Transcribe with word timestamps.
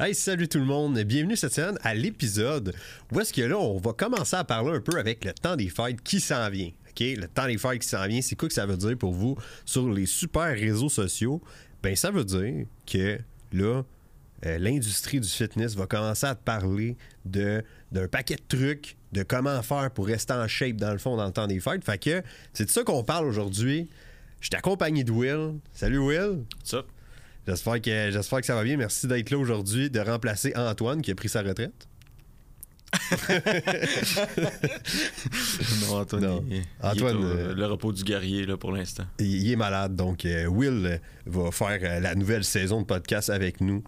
Hey, 0.00 0.14
salut 0.14 0.46
tout 0.46 0.60
le 0.60 0.64
monde. 0.64 0.96
Bienvenue 1.00 1.34
cette 1.34 1.54
semaine 1.54 1.76
à 1.82 1.92
l'épisode 1.92 2.72
où 3.10 3.18
est-ce 3.18 3.32
que 3.32 3.42
là, 3.42 3.58
on 3.58 3.78
va 3.78 3.92
commencer 3.92 4.36
à 4.36 4.44
parler 4.44 4.76
un 4.76 4.80
peu 4.80 4.96
avec 4.96 5.24
le 5.24 5.32
temps 5.32 5.56
des 5.56 5.68
fêtes 5.68 6.00
qui 6.02 6.20
s'en 6.20 6.48
vient. 6.50 6.70
OK? 6.90 7.00
Le 7.00 7.26
temps 7.26 7.46
des 7.46 7.58
fêtes 7.58 7.80
qui 7.80 7.88
s'en 7.88 8.06
vient, 8.06 8.22
c'est 8.22 8.36
quoi 8.36 8.46
que 8.46 8.54
ça 8.54 8.64
veut 8.64 8.76
dire 8.76 8.96
pour 8.96 9.12
vous 9.12 9.36
sur 9.64 9.90
les 9.90 10.06
super 10.06 10.54
réseaux 10.56 10.88
sociaux? 10.88 11.42
Ben, 11.82 11.96
ça 11.96 12.12
veut 12.12 12.24
dire 12.24 12.66
que 12.86 13.18
là, 13.52 13.82
euh, 14.46 14.58
l'industrie 14.58 15.18
du 15.18 15.28
fitness 15.28 15.74
va 15.74 15.88
commencer 15.88 16.26
à 16.26 16.36
te 16.36 16.44
parler 16.44 16.96
de, 17.24 17.64
d'un 17.90 18.06
paquet 18.06 18.36
de 18.36 18.56
trucs, 18.56 18.96
de 19.10 19.24
comment 19.24 19.60
faire 19.62 19.90
pour 19.90 20.06
rester 20.06 20.32
en 20.32 20.46
shape 20.46 20.76
dans 20.76 20.92
le 20.92 20.98
fond 20.98 21.16
dans 21.16 21.26
le 21.26 21.32
temps 21.32 21.48
des 21.48 21.58
fêtes. 21.58 21.84
Fait 21.84 21.98
que 21.98 22.22
c'est 22.52 22.66
de 22.66 22.70
ça 22.70 22.84
qu'on 22.84 23.02
parle 23.02 23.26
aujourd'hui. 23.26 23.90
Je 24.40 24.46
suis 24.46 24.56
accompagné 24.56 25.02
de 25.02 25.10
Will. 25.10 25.58
Salut 25.72 25.98
Will. 25.98 26.44
Ça. 26.62 26.84
J'espère 27.48 27.80
que, 27.80 28.10
j'espère 28.10 28.40
que 28.40 28.46
ça 28.46 28.54
va 28.54 28.62
bien. 28.62 28.76
Merci 28.76 29.06
d'être 29.06 29.30
là 29.30 29.38
aujourd'hui, 29.38 29.88
de 29.90 30.00
remplacer 30.00 30.52
Antoine 30.54 31.00
qui 31.02 31.10
a 31.10 31.14
pris 31.14 31.28
sa 31.30 31.40
retraite. 31.42 31.88
non, 35.82 35.96
Antoine, 35.98 36.22
Non. 36.24 36.44
il- 36.48 36.56
il 36.56 36.58
est 36.60 36.66
Antoine, 36.82 37.16
au- 37.16 37.24
euh, 37.24 37.54
le 37.54 37.66
repos 37.66 37.92
du 37.92 38.02
guerrier 38.04 38.46
là, 38.46 38.56
pour 38.56 38.72
l'instant. 38.72 39.04
Il, 39.18 39.26
il 39.26 39.50
est 39.52 39.56
malade, 39.56 39.94
donc 39.96 40.24
euh, 40.24 40.46
Will 40.46 40.86
euh, 40.86 40.98
va 41.26 41.50
faire 41.50 42.00
la 42.00 42.14
nouvelle 42.14 42.44
saison 42.44 42.80
de 42.82 42.86
podcast 42.86 43.30
avec 43.30 43.60
nous 43.60 43.82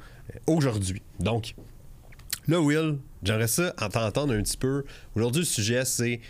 aujourd'hui. 0.46 1.02
Donc, 1.18 1.54
là, 2.48 2.60
Will, 2.60 2.98
j'aimerais 3.22 3.48
ça 3.48 3.74
en 3.80 3.88
t'entendre 3.88 4.34
un 4.34 4.42
petit 4.42 4.56
peu. 4.56 4.84
Aujourd'hui, 5.14 5.42
le 5.42 5.46
sujet, 5.46 5.84
c'est, 5.84 6.20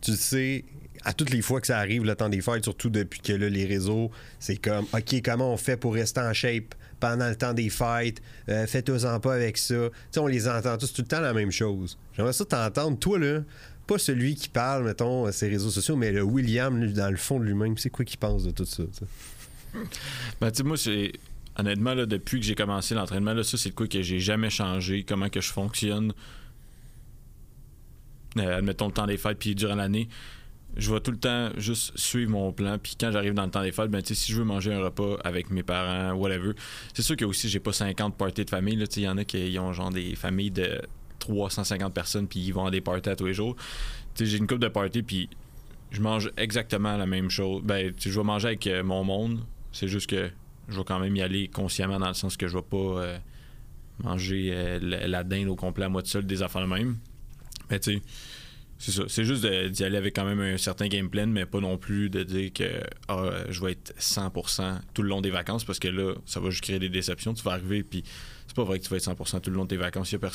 tu 0.00 0.12
sais, 0.14 0.64
à 1.04 1.12
toutes 1.12 1.30
les 1.30 1.42
fois 1.42 1.60
que 1.60 1.66
ça 1.66 1.78
arrive, 1.78 2.04
le 2.04 2.14
temps 2.14 2.28
des 2.28 2.40
fêtes, 2.40 2.64
surtout 2.64 2.90
depuis 2.90 3.20
que 3.20 3.32
les 3.32 3.64
réseaux, 3.64 4.10
c'est 4.38 4.56
comme, 4.56 4.84
OK, 4.92 5.22
comment 5.24 5.52
on 5.52 5.56
fait 5.56 5.76
pour 5.76 5.94
rester 5.94 6.20
en 6.20 6.32
shape 6.32 6.74
pendant 7.00 7.28
le 7.28 7.36
temps 7.36 7.54
des 7.54 7.70
fêtes? 7.70 8.20
Euh, 8.48 8.66
Faites-en 8.66 9.20
pas 9.20 9.34
avec 9.34 9.56
ça. 9.56 9.74
Tu 9.74 9.90
sais, 10.10 10.20
on 10.20 10.26
les 10.26 10.46
entend 10.48 10.76
tous 10.76 10.92
tout 10.92 11.02
le 11.02 11.08
temps 11.08 11.20
la 11.20 11.32
même 11.32 11.50
chose. 11.50 11.98
J'aimerais 12.14 12.34
ça 12.34 12.44
t'entendre, 12.44 12.98
toi, 12.98 13.18
là, 13.18 13.40
pas 13.86 13.98
celui 13.98 14.34
qui 14.34 14.48
parle, 14.48 14.84
mettons, 14.84 15.24
à 15.24 15.32
ses 15.32 15.48
réseaux 15.48 15.70
sociaux, 15.70 15.96
mais 15.96 16.12
le 16.12 16.22
William, 16.22 16.92
dans 16.92 17.10
le 17.10 17.16
fond 17.16 17.40
de 17.40 17.44
lui-même, 17.44 17.78
c'est 17.78 17.90
quoi 17.90 18.04
qu'il 18.04 18.18
pense 18.18 18.44
de 18.44 18.50
tout 18.50 18.66
ça? 18.66 18.84
tu 18.84 18.98
sais? 18.98 19.80
Ben, 20.40 20.50
tu 20.50 20.58
sais, 20.58 20.62
moi, 20.62 20.76
c'est. 20.76 21.12
Honnêtement, 21.56 21.94
là, 21.94 22.06
depuis 22.06 22.40
que 22.40 22.46
j'ai 22.46 22.54
commencé 22.54 22.94
l'entraînement, 22.94 23.34
là, 23.34 23.42
ça, 23.42 23.56
c'est 23.56 23.70
de 23.70 23.74
quoi 23.74 23.86
que 23.88 24.00
j'ai 24.00 24.20
jamais 24.20 24.50
changé, 24.50 25.02
comment 25.02 25.28
que 25.28 25.40
je 25.40 25.50
fonctionne. 25.52 26.12
Euh, 28.38 28.58
admettons 28.58 28.86
le 28.86 28.92
temps 28.92 29.06
des 29.06 29.16
fêtes, 29.16 29.38
puis 29.38 29.54
durant 29.54 29.74
l'année, 29.74 30.08
je 30.76 30.92
vais 30.92 31.00
tout 31.00 31.10
le 31.10 31.18
temps 31.18 31.50
juste 31.56 31.96
suivre 31.96 32.30
mon 32.30 32.52
plan. 32.52 32.78
Puis 32.78 32.96
quand 32.98 33.10
j'arrive 33.10 33.34
dans 33.34 33.44
le 33.44 33.50
temps 33.50 33.62
des 33.62 33.72
fêtes, 33.72 33.90
ben, 33.90 34.02
si 34.04 34.32
je 34.32 34.36
veux 34.36 34.44
manger 34.44 34.72
un 34.72 34.80
repas 34.80 35.16
avec 35.24 35.50
mes 35.50 35.62
parents, 35.62 36.14
whatever, 36.14 36.52
c'est 36.94 37.02
sûr 37.02 37.16
que 37.16 37.24
aussi, 37.24 37.48
j'ai 37.48 37.60
pas 37.60 37.72
50 37.72 38.16
parties 38.16 38.44
de 38.44 38.50
famille. 38.50 38.82
Il 38.96 39.02
y 39.02 39.08
en 39.08 39.18
a 39.18 39.24
qui 39.24 39.58
ont 39.58 39.72
genre 39.72 39.90
des 39.90 40.14
familles 40.14 40.50
de 40.50 40.80
350 41.18 41.92
personnes, 41.92 42.28
puis 42.28 42.40
ils 42.40 42.52
vont 42.52 42.66
à 42.66 42.70
des 42.70 42.80
parties 42.80 43.10
à 43.10 43.16
tous 43.16 43.26
les 43.26 43.34
jours. 43.34 43.56
J'ai 44.18 44.36
une 44.36 44.46
coupe 44.46 44.58
de 44.58 44.68
parties, 44.68 45.02
puis 45.02 45.28
je 45.90 46.00
mange 46.00 46.30
exactement 46.36 46.96
la 46.96 47.06
même 47.06 47.30
chose. 47.30 47.62
Ben, 47.62 47.92
je 47.98 48.10
vais 48.10 48.24
manger 48.24 48.48
avec 48.48 48.66
euh, 48.66 48.82
mon 48.82 49.04
monde. 49.04 49.40
C'est 49.72 49.88
juste 49.88 50.08
que 50.08 50.30
je 50.68 50.76
vais 50.78 50.84
quand 50.84 50.98
même 50.98 51.14
y 51.16 51.22
aller 51.22 51.48
consciemment 51.48 51.98
dans 51.98 52.08
le 52.08 52.14
sens 52.14 52.36
que 52.36 52.46
je 52.48 52.56
vais 52.56 52.62
pas 52.62 52.76
euh, 52.76 53.18
manger 54.02 54.50
euh, 54.52 54.78
la, 54.80 55.24
dinde 55.24 55.48
au 55.48 55.56
complet 55.56 55.84
à 55.84 55.88
moi 55.88 56.02
tout 56.02 56.08
seul, 56.08 56.26
des 56.26 56.42
affaires 56.42 56.62
de 56.62 56.66
même. 56.66 56.96
Mais 57.70 57.78
tu 57.80 57.94
sais, 57.94 58.02
c'est 58.82 58.92
ça. 58.92 59.02
C'est 59.08 59.24
juste 59.24 59.44
d'y 59.46 59.84
aller 59.84 59.98
avec 59.98 60.16
quand 60.16 60.24
même 60.24 60.40
un 60.40 60.56
certain 60.56 60.88
game 60.88 61.10
plan, 61.10 61.26
mais 61.26 61.44
pas 61.44 61.60
non 61.60 61.76
plus 61.76 62.08
de 62.08 62.22
dire 62.22 62.50
que 62.52 62.80
ah, 63.08 63.30
je 63.50 63.60
vais 63.62 63.72
être 63.72 63.92
100% 63.98 64.80
tout 64.94 65.02
le 65.02 65.08
long 65.10 65.20
des 65.20 65.30
vacances 65.30 65.64
parce 65.64 65.78
que 65.78 65.88
là, 65.88 66.14
ça 66.24 66.40
va 66.40 66.48
juste 66.48 66.62
créer 66.64 66.78
des 66.78 66.88
déceptions. 66.88 67.34
Tu 67.34 67.42
vas 67.42 67.52
arriver, 67.52 67.82
puis 67.82 68.02
c'est 68.46 68.56
pas 68.56 68.64
vrai 68.64 68.78
que 68.78 68.84
tu 68.84 68.90
vas 68.90 68.96
être 68.96 69.04
100% 69.04 69.40
tout 69.42 69.50
le 69.50 69.56
long 69.56 69.64
de 69.64 69.68
tes 69.68 69.76
vacances. 69.76 70.10
Il 70.10 70.14
y 70.14 70.16
a 70.16 70.18
pers- 70.20 70.32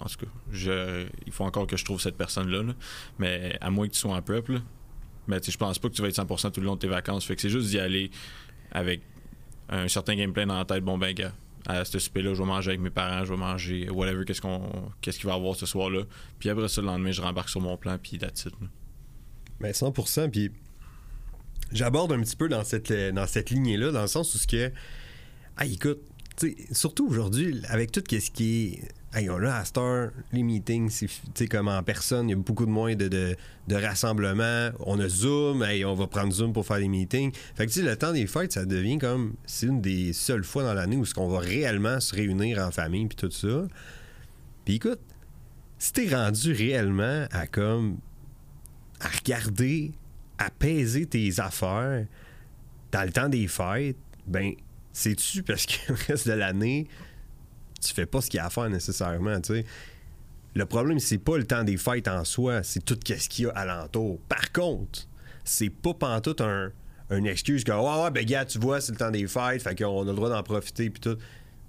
en 0.00 0.06
tout 0.06 0.16
cas, 0.26 0.30
je- 0.52 1.06
il 1.26 1.32
faut 1.32 1.44
encore 1.44 1.66
que 1.68 1.76
je 1.76 1.84
trouve 1.84 2.00
cette 2.00 2.16
personne-là. 2.16 2.62
là. 2.64 2.74
Mais 3.20 3.56
à 3.60 3.70
moins 3.70 3.86
que 3.86 3.92
tu 3.92 3.98
sois 4.00 4.14
en 4.14 4.22
prep, 4.22 4.48
là. 4.48 4.58
Mais 5.28 5.38
je 5.46 5.56
pense 5.56 5.78
pas 5.78 5.88
que 5.88 5.94
tu 5.94 6.02
vas 6.02 6.08
être 6.08 6.14
100% 6.16 6.50
tout 6.50 6.60
le 6.60 6.66
long 6.66 6.74
de 6.74 6.80
tes 6.80 6.88
vacances. 6.88 7.24
Fait 7.24 7.36
que 7.36 7.42
c'est 7.42 7.50
juste 7.50 7.68
d'y 7.68 7.78
aller 7.78 8.10
avec 8.72 9.02
un 9.68 9.86
certain 9.88 10.16
game 10.16 10.32
plan 10.32 10.46
la 10.46 10.64
tête. 10.64 10.82
Bon, 10.82 10.98
ben, 10.98 11.12
gars, 11.14 11.32
à 11.66 11.84
ce 11.84 11.98
souper-là, 11.98 12.34
je 12.34 12.38
vais 12.42 12.46
manger 12.46 12.70
avec 12.70 12.80
mes 12.80 12.90
parents, 12.90 13.24
je 13.24 13.32
vais 13.32 13.38
manger 13.38 13.90
whatever, 13.90 14.24
qu'est-ce 14.24 14.40
qu'on 14.40 14.70
qu'est-ce 15.00 15.18
qu'il 15.18 15.26
va 15.26 15.34
avoir 15.34 15.54
ce 15.56 15.66
soir-là. 15.66 16.02
Puis 16.38 16.48
après 16.48 16.68
ça, 16.68 16.80
le 16.80 16.86
lendemain, 16.86 17.10
je 17.10 17.22
rembarque 17.22 17.48
sur 17.48 17.60
mon 17.60 17.76
plan, 17.76 17.98
puis 18.02 18.18
that's 18.18 18.44
it. 18.46 18.54
Ben 19.60 19.72
100%. 19.72 20.30
Puis 20.30 20.52
j'aborde 21.72 22.12
un 22.12 22.20
petit 22.20 22.36
peu 22.36 22.48
dans 22.48 22.64
cette, 22.64 22.90
euh, 22.90 23.12
dans 23.12 23.26
cette 23.26 23.50
lignée-là, 23.50 23.90
dans 23.90 24.02
le 24.02 24.08
sens 24.08 24.34
où 24.34 24.38
ce 24.38 24.46
que. 24.46 24.72
Ah, 25.56 25.66
écoute, 25.66 26.00
surtout 26.72 27.08
aujourd'hui, 27.08 27.60
avec 27.68 27.92
tout 27.92 28.02
ce 28.08 28.30
qui 28.30 28.44
est. 28.44 28.97
Hey, 29.14 29.30
on 29.30 29.42
a 29.42 29.50
à 29.50 29.64
heure, 29.78 30.10
les 30.32 30.42
meetings, 30.42 30.90
c'est 30.90 31.08
tu 31.34 31.48
comme 31.48 31.68
en 31.68 31.82
personne, 31.82 32.28
il 32.28 32.32
y 32.32 32.34
a 32.34 32.36
beaucoup 32.36 32.66
de 32.66 32.70
moins 32.70 32.94
de, 32.94 33.08
de, 33.08 33.74
rassemblements. 33.74 34.70
On 34.80 35.00
a 35.00 35.08
Zoom, 35.08 35.62
hey, 35.62 35.82
on 35.86 35.94
va 35.94 36.06
prendre 36.06 36.30
Zoom 36.30 36.52
pour 36.52 36.66
faire 36.66 36.76
des 36.78 36.88
meetings. 36.88 37.32
Fait 37.54 37.66
que 37.66 37.72
tu 37.72 37.82
le 37.82 37.96
temps 37.96 38.12
des 38.12 38.26
fêtes, 38.26 38.52
ça 38.52 38.66
devient 38.66 38.98
comme. 38.98 39.32
C'est 39.46 39.66
une 39.66 39.80
des 39.80 40.12
seules 40.12 40.44
fois 40.44 40.62
dans 40.62 40.74
l'année 40.74 40.96
où 40.96 41.06
ce 41.06 41.14
qu'on 41.14 41.28
va 41.28 41.38
réellement 41.38 42.00
se 42.00 42.14
réunir 42.14 42.58
en 42.58 42.70
famille, 42.70 43.06
puis 43.06 43.16
tout 43.16 43.30
ça. 43.30 43.66
Puis 44.66 44.74
écoute, 44.74 45.00
si 45.78 45.92
t'es 45.94 46.14
rendu 46.14 46.52
réellement 46.52 47.24
à 47.30 47.46
comme 47.46 47.96
à 49.00 49.08
regarder, 49.08 49.92
à 50.36 50.50
peser 50.50 51.06
tes 51.06 51.40
affaires 51.40 52.04
dans 52.92 53.02
le 53.04 53.10
temps 53.10 53.30
des 53.30 53.48
fêtes, 53.48 53.96
ben, 54.26 54.52
c'est-tu 54.92 55.42
parce 55.42 55.64
que 55.64 55.92
le 55.92 55.98
reste 56.08 56.28
de 56.28 56.34
l'année, 56.34 56.88
tu 57.80 57.92
fais 57.94 58.06
pas 58.06 58.20
ce 58.20 58.30
qu'il 58.30 58.38
y 58.38 58.40
a 58.40 58.46
à 58.46 58.50
faire 58.50 58.68
nécessairement, 58.68 59.40
tu 59.40 59.54
sais. 59.54 59.64
Le 60.54 60.66
problème, 60.66 60.98
c'est 60.98 61.18
pas 61.18 61.36
le 61.36 61.44
temps 61.44 61.62
des 61.62 61.76
fêtes 61.76 62.08
en 62.08 62.24
soi, 62.24 62.62
c'est 62.62 62.84
tout 62.84 62.98
ce 63.04 63.28
qu'il 63.28 63.44
y 63.44 63.48
a 63.48 63.52
alentour. 63.52 64.18
Par 64.28 64.50
contre, 64.52 65.06
c'est 65.44 65.70
pas 65.70 65.94
pantoute 65.94 66.40
un, 66.40 66.72
une 67.10 67.26
excuse 67.26 67.64
que, 67.64 67.72
ouais, 67.72 68.02
ouais, 68.02 68.10
ben, 68.10 68.24
gars, 68.24 68.44
tu 68.44 68.58
vois, 68.58 68.80
c'est 68.80 68.92
le 68.92 68.98
temps 68.98 69.10
des 69.10 69.26
fêtes, 69.26 69.62
fait 69.62 69.76
qu'on 69.76 70.02
a 70.02 70.10
le 70.10 70.14
droit 70.14 70.28
d'en 70.30 70.42
profiter, 70.42 70.90
puis 70.90 71.00
tout. 71.00 71.16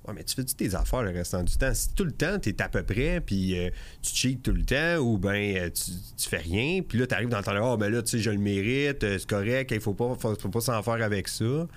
Ouais, 0.07 0.13
mais 0.15 0.23
tu 0.23 0.33
fais-tu 0.33 0.55
tes 0.55 0.75
affaires 0.75 1.03
le 1.03 1.11
restant 1.11 1.43
du 1.43 1.55
temps? 1.55 1.73
Si 1.73 1.93
tout 1.93 2.05
le 2.05 2.11
temps, 2.13 2.39
t'es 2.39 2.59
à 2.61 2.69
peu 2.69 2.83
près, 2.83 3.21
puis 3.21 3.59
euh, 3.59 3.69
tu 4.01 4.15
cheats 4.15 4.39
tout 4.41 4.53
le 4.53 4.63
temps, 4.63 4.97
ou 4.97 5.17
ben 5.17 5.57
euh, 5.57 5.69
tu, 5.69 5.91
tu 6.17 6.29
fais 6.29 6.37
rien, 6.37 6.81
puis 6.81 6.97
là, 6.97 7.05
t'arrives 7.05 7.29
dans 7.29 7.37
le 7.37 7.43
temps 7.43 7.53
de, 7.53 7.59
oh, 7.59 7.77
ben 7.77 7.91
là, 7.91 8.01
tu 8.01 8.11
sais, 8.11 8.19
je 8.19 8.31
le 8.31 8.37
mérite, 8.37 9.03
euh, 9.03 9.17
c'est 9.19 9.29
correct, 9.29 9.71
il 9.71 9.81
faut 9.81 9.93
pas, 9.93 10.15
faut 10.17 10.49
pas 10.49 10.61
s'en 10.61 10.81
faire 10.81 11.03
avec 11.03 11.27
ça. 11.27 11.67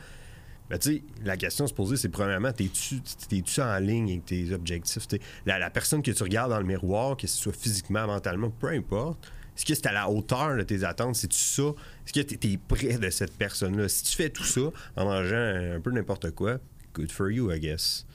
Ben, 0.73 1.01
la 1.23 1.37
question 1.37 1.67
à 1.67 1.69
se 1.69 1.75
poser, 1.75 1.99
c'est 1.99 2.09
premièrement, 2.09 2.51
t'es-tu 2.51 3.03
t'es-tu 3.29 3.61
en 3.61 3.79
ligne 3.79 4.11
avec 4.11 4.25
tes 4.25 4.53
objectifs? 4.53 5.07
La, 5.45 5.69
personne 5.69 6.03
que 6.03 6.11
tu 6.11 6.23
regardes 6.23 6.51
dans 6.51 6.59
le 6.59 6.65
miroir, 6.65 7.19
que 7.19 7.27
ce 7.27 7.37
soit 7.37 7.53
physiquement, 7.53 8.07
mentalement, 8.07 8.49
peu 8.49 8.69
importe, 8.69 9.31
est-ce 9.55 9.67
que 9.67 9.75
c'est 9.75 9.87
à 9.87 9.93
la 9.93 10.09
hauteur 10.09 10.57
de 10.57 10.63
tes 10.63 10.83
attentes? 10.83 11.17
C'est-tu 11.17 11.39
ça? 11.39 11.75
Est-ce 12.07 12.13
que 12.15 12.21
tu 12.21 12.53
es 12.53 12.57
près 12.57 12.97
de 12.97 13.11
cette 13.11 13.37
personne-là? 13.37 13.87
Si 13.91 14.05
tu 14.05 14.17
fais 14.17 14.31
tout 14.31 14.45
ça 14.45 14.63
en 14.97 15.05
mangeant 15.05 15.75
un 15.77 15.81
peu 15.81 15.91
n'importe 15.91 16.31
quoi, 16.31 16.57
good 16.95 17.13
for 17.13 17.31
you, 17.31 17.53
I 17.53 17.61
guess. 17.61 18.07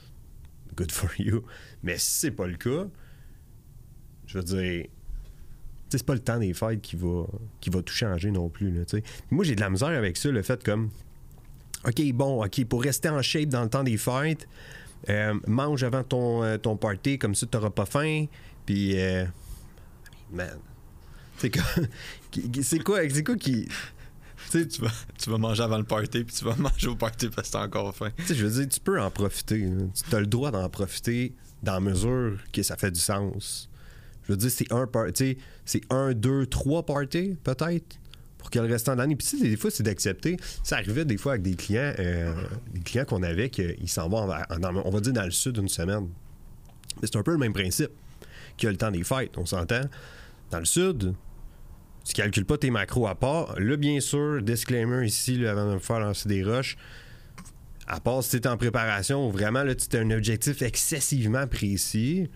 Good 0.74 0.90
for 0.90 1.10
you. 1.16 1.44
Mais 1.84 1.96
si 1.98 2.10
c'est 2.10 2.30
pas 2.32 2.48
le 2.48 2.56
cas, 2.56 2.88
je 4.26 4.38
veux 4.38 4.44
dire, 4.44 4.86
c'est 5.90 6.04
pas 6.04 6.14
le 6.14 6.20
temps 6.20 6.40
des 6.40 6.54
fêtes 6.54 6.80
qui 6.80 6.96
va, 6.96 7.24
qui 7.60 7.70
va 7.70 7.82
tout 7.82 7.94
changer 7.94 8.32
non 8.32 8.48
plus. 8.48 8.84
Moi, 9.30 9.44
j'ai 9.44 9.54
de 9.54 9.60
la 9.60 9.70
misère 9.70 9.88
avec 9.88 10.16
ça, 10.16 10.28
le 10.30 10.42
fait 10.42 10.62
comme, 10.64 10.90
OK, 11.86 12.12
bon, 12.12 12.44
OK, 12.44 12.64
pour 12.64 12.82
rester 12.82 13.08
en 13.08 13.22
shape 13.22 13.48
dans 13.48 13.62
le 13.62 13.68
temps 13.70 13.84
des 13.84 13.96
fêtes, 13.96 14.48
euh, 15.08 15.34
mange 15.46 15.84
avant 15.84 16.02
ton, 16.02 16.42
euh, 16.42 16.58
ton 16.58 16.76
party, 16.76 17.18
comme 17.18 17.34
ça, 17.34 17.46
t'auras 17.46 17.70
pas 17.70 17.86
faim. 17.86 18.26
Puis, 18.66 19.00
euh, 19.00 19.24
man, 20.32 20.58
c'est 21.38 21.50
quoi, 21.50 21.62
c'est 22.62 22.78
quoi, 22.82 23.00
c'est 23.08 23.22
quoi 23.24 23.36
qui. 23.36 23.68
Tu 24.50 24.66
Tu 24.66 24.80
vas, 24.82 24.90
tu 25.18 25.30
vas 25.30 25.38
manger 25.38 25.62
avant 25.62 25.78
le 25.78 25.84
party, 25.84 26.24
puis 26.24 26.34
tu 26.34 26.44
vas 26.44 26.56
manger 26.58 26.88
au 26.88 26.96
party 26.96 27.28
parce 27.28 27.48
que 27.48 27.52
t'as 27.52 27.64
encore 27.64 27.94
faim. 27.94 28.10
Tu 28.16 28.24
sais, 28.24 28.34
je 28.34 28.44
veux 28.46 28.60
dire, 28.60 28.68
tu 28.68 28.80
peux 28.80 29.00
en 29.00 29.10
profiter. 29.10 29.68
Tu 30.08 30.16
as 30.16 30.20
le 30.20 30.26
droit 30.26 30.50
d'en 30.50 30.68
profiter 30.68 31.34
dans 31.62 31.74
la 31.74 31.80
mesure 31.80 32.38
que 32.52 32.62
ça 32.62 32.76
fait 32.76 32.90
du 32.90 33.00
sens. 33.00 33.68
Je 34.24 34.32
veux 34.32 34.36
dire, 34.36 34.50
c'est 34.50 34.70
un 34.72 34.86
par- 34.86 35.06
tu 35.06 35.12
sais, 35.24 35.38
c'est 35.64 35.80
un, 35.90 36.12
deux, 36.12 36.46
trois 36.46 36.84
parties, 36.84 37.36
peut-être, 37.44 37.98
pour 38.48 38.62
que 38.62 38.66
le 38.66 38.72
restant 38.72 38.94
de 38.94 38.98
l'année. 38.98 39.14
Puis, 39.14 39.40
des 39.42 39.56
fois, 39.58 39.70
c'est 39.70 39.82
d'accepter. 39.82 40.38
Ça 40.64 40.76
arrivait 40.76 41.04
des 41.04 41.18
fois 41.18 41.32
avec 41.32 41.42
des 41.42 41.54
clients, 41.54 41.92
euh, 41.98 42.32
des 42.72 42.80
clients 42.80 43.04
qu'on 43.04 43.22
avait, 43.22 43.50
qu'ils 43.50 43.88
s'en 43.88 44.08
vont, 44.08 44.26
on 44.26 44.90
va 44.90 45.00
dire, 45.00 45.12
dans 45.12 45.24
le 45.24 45.30
sud 45.30 45.58
une 45.58 45.68
semaine. 45.68 46.08
Mais 47.00 47.08
c'est 47.12 47.18
un 47.18 47.22
peu 47.22 47.32
le 47.32 47.38
même 47.38 47.52
principe 47.52 47.90
que 48.56 48.66
le 48.66 48.76
temps 48.76 48.90
des 48.90 49.04
fêtes, 49.04 49.36
on 49.36 49.44
s'entend. 49.44 49.82
Dans 50.50 50.60
le 50.60 50.64
sud, 50.64 51.14
tu 52.06 52.14
calcules 52.14 52.46
pas 52.46 52.56
tes 52.56 52.70
macros 52.70 53.06
à 53.06 53.14
part. 53.14 53.60
Là, 53.60 53.76
bien 53.76 54.00
sûr, 54.00 54.40
disclaimer 54.40 55.06
ici, 55.06 55.36
là, 55.36 55.50
avant 55.50 55.68
de 55.68 55.74
me 55.74 55.78
faire 55.78 56.00
lancer 56.00 56.26
des 56.26 56.42
roches. 56.42 56.78
À 57.86 58.00
part 58.00 58.22
si 58.24 58.40
tu 58.40 58.48
en 58.48 58.56
préparation, 58.56 59.28
vraiment, 59.28 59.62
là, 59.62 59.74
tu 59.74 59.94
as 59.94 60.00
un 60.00 60.10
objectif 60.10 60.62
excessivement 60.62 61.46
précis. 61.46 62.30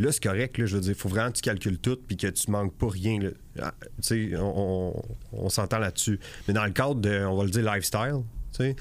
Là, 0.00 0.10
c'est 0.12 0.22
correct. 0.22 0.56
Là, 0.58 0.64
je 0.66 0.74
veux 0.76 0.80
dire, 0.80 0.92
il 0.92 0.98
faut 0.98 1.08
vraiment 1.10 1.30
que 1.30 1.36
tu 1.36 1.42
calcules 1.42 1.78
tout 1.78 1.98
puis 2.06 2.16
que 2.16 2.26
tu 2.26 2.50
manques 2.50 2.74
pas 2.74 2.88
rien. 2.88 3.18
Ah, 3.60 3.74
Tu 4.00 4.30
sais, 4.30 4.36
on, 4.38 4.94
on- 5.32 5.48
s'entend 5.50 5.78
là-dessus. 5.78 6.18
Mais 6.48 6.54
dans 6.54 6.64
le 6.64 6.70
cadre 6.70 6.94
de, 6.96 7.24
on 7.26 7.36
va 7.36 7.44
le 7.44 7.50
dire, 7.50 7.70
lifestyle, 7.74 8.22
tu 8.52 8.64
sais, 8.64 8.76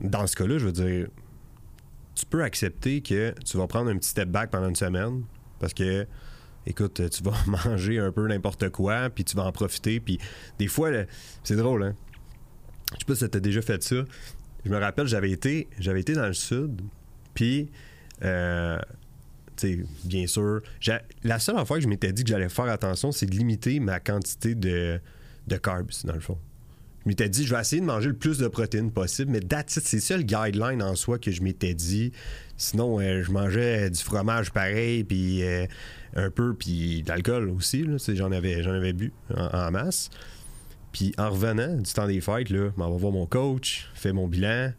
dans 0.00 0.26
ce 0.26 0.36
cas-là, 0.36 0.58
je 0.58 0.66
veux 0.66 0.72
dire, 0.72 1.08
tu 2.14 2.26
peux 2.26 2.42
accepter 2.42 3.00
que 3.00 3.34
tu 3.44 3.56
vas 3.56 3.66
prendre 3.66 3.90
un 3.90 3.96
petit 3.96 4.10
step 4.10 4.28
back 4.28 4.50
pendant 4.50 4.68
une 4.68 4.76
semaine 4.76 5.24
parce 5.58 5.72
que 5.72 6.06
écoute, 6.66 7.00
tu 7.10 7.22
vas 7.22 7.32
manger 7.66 7.98
un 7.98 8.12
peu 8.12 8.26
n'importe 8.28 8.68
quoi, 8.68 9.08
puis 9.10 9.24
tu 9.24 9.36
vas 9.36 9.44
en 9.44 9.52
profiter. 9.52 10.00
Puis 10.00 10.18
des 10.58 10.68
fois, 10.68 10.90
c'est 11.44 11.56
drôle, 11.56 11.82
hein? 11.82 11.94
Je 12.92 12.98
sais 12.98 13.04
pas 13.06 13.14
si 13.14 13.20
ça 13.20 13.28
t'a 13.30 13.40
déjà 13.40 13.62
fait 13.62 13.82
ça. 13.82 13.96
Je 14.64 14.70
me 14.70 14.78
rappelle, 14.78 15.06
j'avais 15.06 15.30
été, 15.30 15.68
j'avais 15.78 16.00
été 16.00 16.12
dans 16.12 16.26
le 16.26 16.32
sud, 16.34 16.82
puis, 17.34 17.70
euh, 18.22 18.78
bien 20.04 20.26
sûr, 20.26 20.62
la 21.22 21.38
seule 21.38 21.64
fois 21.66 21.76
que 21.76 21.82
je 21.82 21.88
m'étais 21.88 22.12
dit 22.12 22.24
que 22.24 22.30
j'allais 22.30 22.48
faire 22.48 22.66
attention, 22.66 23.12
c'est 23.12 23.26
de 23.26 23.34
limiter 23.34 23.80
ma 23.80 24.00
quantité 24.00 24.54
de, 24.54 25.00
de 25.46 25.56
carbs, 25.56 25.90
dans 26.04 26.14
le 26.14 26.20
fond. 26.20 26.38
Je 27.04 27.10
m'étais 27.10 27.28
dit, 27.28 27.44
je 27.44 27.54
vais 27.54 27.60
essayer 27.60 27.82
de 27.82 27.86
manger 27.86 28.08
le 28.08 28.16
plus 28.16 28.38
de 28.38 28.48
protéines 28.48 28.90
possible, 28.90 29.30
mais 29.30 29.40
c'est 29.66 30.00
ça 30.00 30.16
le 30.16 30.22
guideline 30.22 30.82
en 30.82 30.94
soi 30.94 31.18
que 31.18 31.30
je 31.30 31.42
m'étais 31.42 31.74
dit. 31.74 32.12
Sinon, 32.56 32.98
euh, 32.98 33.22
je 33.22 33.30
mangeais 33.30 33.90
du 33.90 34.00
fromage 34.00 34.52
pareil, 34.52 35.04
puis 35.04 35.42
euh, 35.42 35.66
un 36.16 36.30
peu, 36.30 36.54
puis 36.54 37.02
de 37.02 37.08
l'alcool 37.10 37.50
aussi. 37.50 37.84
J'en 38.14 38.32
avais, 38.32 38.62
j'en 38.62 38.72
avais 38.72 38.94
bu 38.94 39.12
en, 39.36 39.70
masse. 39.70 40.08
Puis 40.92 41.12
en 41.18 41.28
revenant 41.28 41.76
du 41.76 41.92
temps 41.92 42.06
des 42.06 42.22
fêtes, 42.22 42.48
là, 42.48 42.70
m'en 42.76 42.90
va 42.90 42.96
voir 42.96 43.12
mon 43.12 43.26
coach, 43.26 43.90
fait 43.94 44.12
mon 44.12 44.26
bilan. 44.26 44.72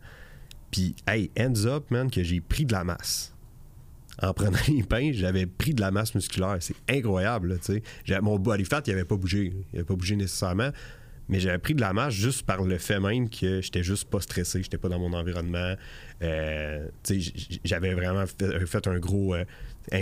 Puis, 0.72 0.96
hey, 1.08 1.30
ends 1.40 1.66
up, 1.66 1.92
man, 1.92 2.10
que 2.10 2.24
j'ai 2.24 2.42
pris 2.42 2.66
de 2.66 2.74
la 2.74 2.84
masse. 2.84 3.35
En 4.22 4.34
prenant 4.34 4.58
les 4.68 4.84
pains, 4.84 5.12
j'avais 5.14 5.46
pris 5.46 5.74
de 5.74 5.82
la 5.82 5.92
masse 5.92 6.16
musculaire. 6.16 6.58
C'est 6.60 6.76
incroyable, 6.90 7.60
tu 7.60 7.82
sais. 8.08 8.22
Mon 8.22 8.40
body 8.40 8.66
fat, 8.66 8.82
il 8.88 8.94
avait 8.94 9.06
pas 9.06 9.18
bougé. 9.18 9.54
Il 9.74 9.78
avait 9.78 9.86
pas 9.86 9.96
bougé 9.96 10.16
nécessairement. 10.16 10.72
Mais 11.28 11.40
j'avais 11.40 11.58
pris 11.58 11.74
de 11.74 11.82
la 11.82 11.92
masse 11.92 12.14
juste 12.14 12.44
par 12.44 12.62
le 12.62 12.78
fait 12.78 13.00
même 13.00 13.30
que 13.30 13.60
j'étais 13.60 13.82
juste 13.82 14.06
pas 14.10 14.20
stressé, 14.20 14.62
j'étais 14.62 14.78
pas 14.78 14.90
dans 14.90 15.00
mon 15.00 15.12
environnement. 15.14 15.74
Euh, 16.22 16.88
j'avais 17.64 17.96
vraiment 17.96 18.26
fait, 18.28 18.88
un 18.88 19.00
gros. 19.00 19.34
Euh, 19.34 19.44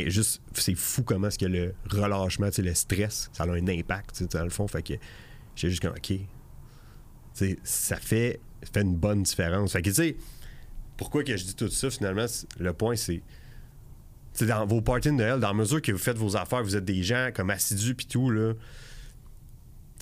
juste, 0.08 0.42
c'est 0.54 0.76
fou 0.76 1.04
comment 1.04 1.28
est-ce 1.28 1.40
que 1.40 1.46
le 1.46 1.74
relâchement, 1.90 2.50
le 2.58 2.74
stress, 2.74 3.30
ça 3.32 3.44
a 3.44 3.48
un 3.48 3.68
impact, 3.68 4.24
dans 4.34 4.44
le 4.44 4.50
fond. 4.50 4.68
Fait 4.68 4.84
que 4.84 4.94
j'ai 5.56 5.70
juste 5.70 5.82
comme, 5.82 5.96
OK. 5.96 6.14
ça 7.64 7.96
fait, 7.96 8.42
fait 8.74 8.82
une 8.82 8.96
bonne 8.96 9.24
différence. 9.24 9.72
Fait 9.72 9.82
que, 9.82 9.90
tu 9.90 9.96
sais, 9.96 10.18
pourquoi 10.98 11.24
que 11.24 11.38
je 11.38 11.46
dis 11.46 11.56
tout 11.56 11.70
ça, 11.70 11.90
finalement, 11.90 12.26
le 12.60 12.74
point, 12.74 12.98
c'est. 12.98 13.22
C'est 14.34 14.48
dans 14.48 14.66
vos 14.66 14.82
parties 14.82 15.10
de 15.10 15.14
Noël, 15.14 15.40
dans 15.40 15.50
la 15.50 15.54
mesure 15.54 15.82
que 15.82 15.92
vous 15.92 15.98
faites 15.98 16.18
vos 16.18 16.36
affaires, 16.36 16.64
vous 16.64 16.76
êtes 16.76 16.86
des 16.86 17.04
gens 17.04 17.30
comme 17.34 17.50
assidus 17.50 17.96
puis 17.96 18.08
tout, 18.08 18.30
là 18.30 18.54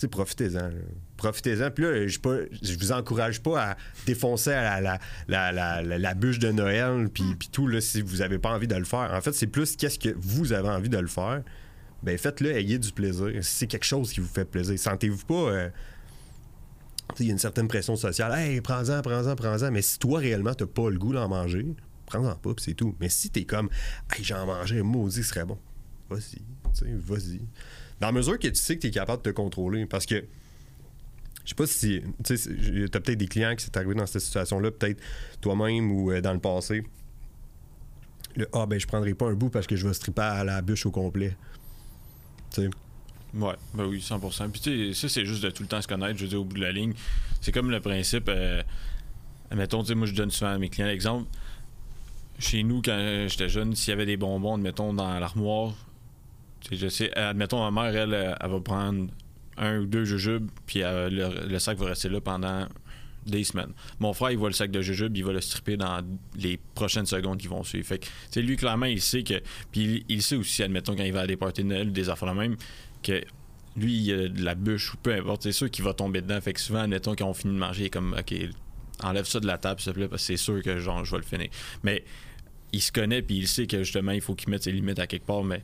profitez-en. 0.08 0.70
Profitez-en. 1.18 1.72
Puis 1.72 1.84
là, 1.84 2.08
je, 2.08 2.20
pas, 2.20 2.38
je 2.62 2.78
vous 2.78 2.92
encourage 2.92 3.42
pas 3.42 3.72
à 3.72 3.78
défoncer 4.06 4.52
la, 4.52 5.00
la, 5.28 6.14
bûche 6.14 6.40
de 6.40 6.52
Noël, 6.52 7.10
puis, 7.14 7.38
tout, 7.52 7.68
là, 7.68 7.82
si 7.82 8.02
vous 8.02 8.18
n'avez 8.18 8.40
pas 8.40 8.50
envie 8.50 8.68
de 8.68 8.76
le 8.76 8.86
faire. 8.86 9.12
En 9.14 9.22
fait, 9.22 9.34
c'est 9.34 9.48
plus 9.48 9.76
qu'est-ce 9.76 10.00
que 10.00 10.14
vous 10.18 10.54
avez 10.54 10.70
envie 10.70 10.90
de 10.90 10.98
le 10.98 11.08
faire. 11.08 11.42
Ben 12.04 12.18
faites-le, 12.18 12.56
ayez 12.56 12.80
du 12.80 12.92
plaisir. 12.92 13.28
Si 13.42 13.58
c'est 13.58 13.68
quelque 13.68 13.86
chose 13.86 14.12
qui 14.12 14.22
vous 14.22 14.28
fait 14.28 14.46
plaisir. 14.46 14.78
Sentez-vous 14.80 15.24
pas. 15.26 15.34
Euh, 15.52 15.70
il 17.20 17.28
y 17.28 17.30
a 17.30 17.34
une 17.34 17.38
certaine 17.38 17.68
pression 17.68 17.96
sociale. 17.96 18.34
Hey, 18.34 18.60
prends-en, 18.62 19.02
prends-en, 19.04 19.36
prends-en. 19.36 19.70
Mais 19.70 19.84
si 19.84 20.00
toi, 20.00 20.20
réellement, 20.20 20.56
t'as 20.56 20.66
pas 20.66 20.90
le 20.90 20.98
goût 20.98 21.14
d'en 21.14 21.28
manger, 21.28 21.76
prends-en 22.12 22.36
pas, 22.36 22.54
puis 22.54 22.64
c'est 22.64 22.74
tout. 22.74 22.96
Mais 23.00 23.10
si 23.10 23.30
t'es 23.30 23.46
comme, 23.46 23.70
hey, 24.16 24.24
j'en 24.24 24.46
mangeais, 24.46 24.82
maudit, 24.82 25.24
ce 25.24 25.30
serait 25.30 25.46
bon. 25.46 25.58
Vas-y, 26.10 26.42
vas-y 26.96 27.42
dans 28.02 28.08
la 28.08 28.14
mesure 28.14 28.38
que 28.40 28.48
tu 28.48 28.56
sais 28.56 28.76
que 28.76 28.82
tu 28.82 28.88
es 28.88 28.92
capable 28.92 29.22
de 29.24 29.30
te 29.30 29.36
contrôler. 29.36 29.86
Parce 29.86 30.08
que, 30.08 30.26
je 31.46 31.50
sais 31.50 31.56
pas 31.56 31.68
si. 31.68 32.02
Tu 32.26 32.36
sais, 32.36 32.50
as 32.50 33.00
peut-être 33.00 33.18
des 33.18 33.28
clients 33.28 33.56
qui 33.56 33.64
s'est 33.64 33.78
arrivé 33.78 33.94
dans 33.94 34.08
cette 34.08 34.24
situation-là, 34.24 34.72
peut-être 34.72 35.00
toi-même 35.40 35.92
ou 35.92 36.12
euh, 36.12 36.20
dans 36.20 36.34
le 36.34 36.40
passé. 36.40 36.84
Le 38.36 38.48
Ah, 38.54 38.66
ben, 38.66 38.80
je 38.80 38.88
prendrai 38.88 39.14
pas 39.14 39.28
un 39.28 39.34
bout 39.34 39.50
parce 39.50 39.68
que 39.68 39.76
je 39.76 39.88
vais 39.88 39.94
stripper 39.94 40.22
à 40.24 40.44
la 40.44 40.62
bûche 40.62 40.86
au 40.88 40.92
complet. 40.92 41.38
Tu 42.52 42.64
sais. 42.64 42.70
Ouais, 43.36 43.56
ben 43.74 43.86
oui, 43.86 44.00
100%. 44.00 44.50
Puis 44.50 44.62
tu 44.62 44.94
sais, 44.94 45.02
ça, 45.02 45.08
c'est 45.14 45.26
juste 45.26 45.44
de 45.44 45.52
tout 45.52 45.64
le 45.64 45.70
temps 45.70 45.82
se 45.82 45.88
connaître, 45.88 46.18
je 46.18 46.24
veux 46.24 46.30
dire, 46.30 46.42
au 46.42 46.44
bout 46.44 46.58
de 46.58 46.62
la 46.62 46.72
ligne. 46.72 46.94
C'est 47.40 47.52
comme 47.52 47.70
le 47.70 47.80
principe, 47.80 48.28
euh, 48.30 48.64
admettons, 49.52 49.84
tu 49.84 49.90
sais, 49.90 49.96
moi, 49.96 50.08
je 50.08 50.14
donne 50.14 50.32
souvent 50.32 50.52
à 50.52 50.58
mes 50.58 50.70
clients 50.70 50.88
l'exemple. 50.88 51.30
Chez 52.42 52.64
nous, 52.64 52.82
quand 52.82 53.26
j'étais 53.28 53.50
jeune, 53.50 53.76
s'il 53.76 53.92
y 53.92 53.94
avait 53.94 54.08
des 54.08 54.18
bonbons, 54.18 54.56
admettons, 54.56 54.94
dans 54.94 55.20
l'armoire, 55.20 55.74
je 56.72 56.88
sais, 56.88 57.16
admettons, 57.16 57.70
ma 57.70 57.84
mère, 57.84 57.96
elle, 57.96 58.36
elle, 58.40 58.50
va 58.50 58.60
prendre 58.60 59.10
un 59.58 59.80
ou 59.80 59.86
deux 59.86 60.06
jujubes, 60.06 60.50
puis 60.66 60.82
le, 60.84 61.60
sac 61.60 61.78
va 61.78 61.88
rester 61.88 62.10
là 62.10 62.20
pendant 62.20 62.68
des 63.28 63.44
semaines. 63.44 63.74
Mon 64.00 64.14
frère, 64.14 64.32
il 64.32 64.40
voit 64.40 64.50
le 64.50 64.56
sac 64.56 64.72
de 64.72 64.82
jujubes, 64.82 65.16
il 65.16 65.24
va 65.24 65.34
le 65.34 65.42
stripper 65.42 65.78
dans 65.78 66.02
les 66.36 66.60
prochaines 66.74 67.06
secondes 67.06 67.38
qui 67.38 67.48
vont 67.48 67.64
suivre. 67.64 67.88
Fait 67.88 68.00
que, 68.00 68.40
lui, 68.40 68.58
clairement, 68.58 68.88
il 68.88 69.02
sait 69.02 69.24
que. 69.24 69.40
Puis 69.72 70.04
il, 70.10 70.24
sait 70.24 70.36
aussi, 70.36 70.64
admettons, 70.64 70.96
quand 70.96 71.04
il 71.04 71.14
va 71.14 71.22
à 71.22 71.28
des 71.28 71.38
des 71.86 72.10
affaires 72.10 72.34
même, 72.34 72.56
que 73.04 73.22
lui, 73.78 73.98
il 73.98 74.14
a 74.14 74.28
de 74.28 74.44
la 74.44 74.56
bûche 74.56 74.96
ou 74.96 74.98
peu 74.98 75.14
importe, 75.14 75.44
c'est 75.44 75.52
sûr 75.52 75.70
qu'il 75.70 75.86
va 75.86 75.94
tomber 75.94 76.22
dedans. 76.22 76.42
Fait 76.42 76.54
que 76.54 76.60
souvent, 76.60 76.80
admettons, 76.80 77.16
quand 77.16 77.28
on 77.28 77.34
finit 77.34 77.54
de 77.54 77.60
manger, 77.60 77.84
il 77.84 77.86
est 77.86 77.92
comme, 77.92 78.16
OK, 78.18 78.34
enlève 79.04 79.26
ça 79.26 79.40
de 79.40 79.48
la 79.48 79.58
table, 79.58 79.80
s'il 79.80 79.92
te 79.92 79.98
plaît, 79.98 80.08
parce 80.08 80.22
que 80.24 80.28
c'est 80.28 80.38
sûr 80.38 80.62
que 80.64 80.80
genre, 80.80 81.06
je 81.06 81.12
vais 81.12 81.18
le 81.18 81.24
finir. 81.24 81.50
Mais 81.84 82.04
il 82.74 82.82
se 82.82 82.92
connaît, 82.92 83.22
puis 83.22 83.38
il 83.38 83.48
sait 83.48 83.68
que 83.68 83.84
justement, 83.84 84.12
il 84.12 84.22
faut 84.22 84.36
qu'il 84.36 84.50
mette 84.50 84.64
ses 84.64 84.72
limites 84.72 85.00
à 85.00 85.08
quelque 85.08 85.26
part, 85.26 85.44
mais 85.44 85.62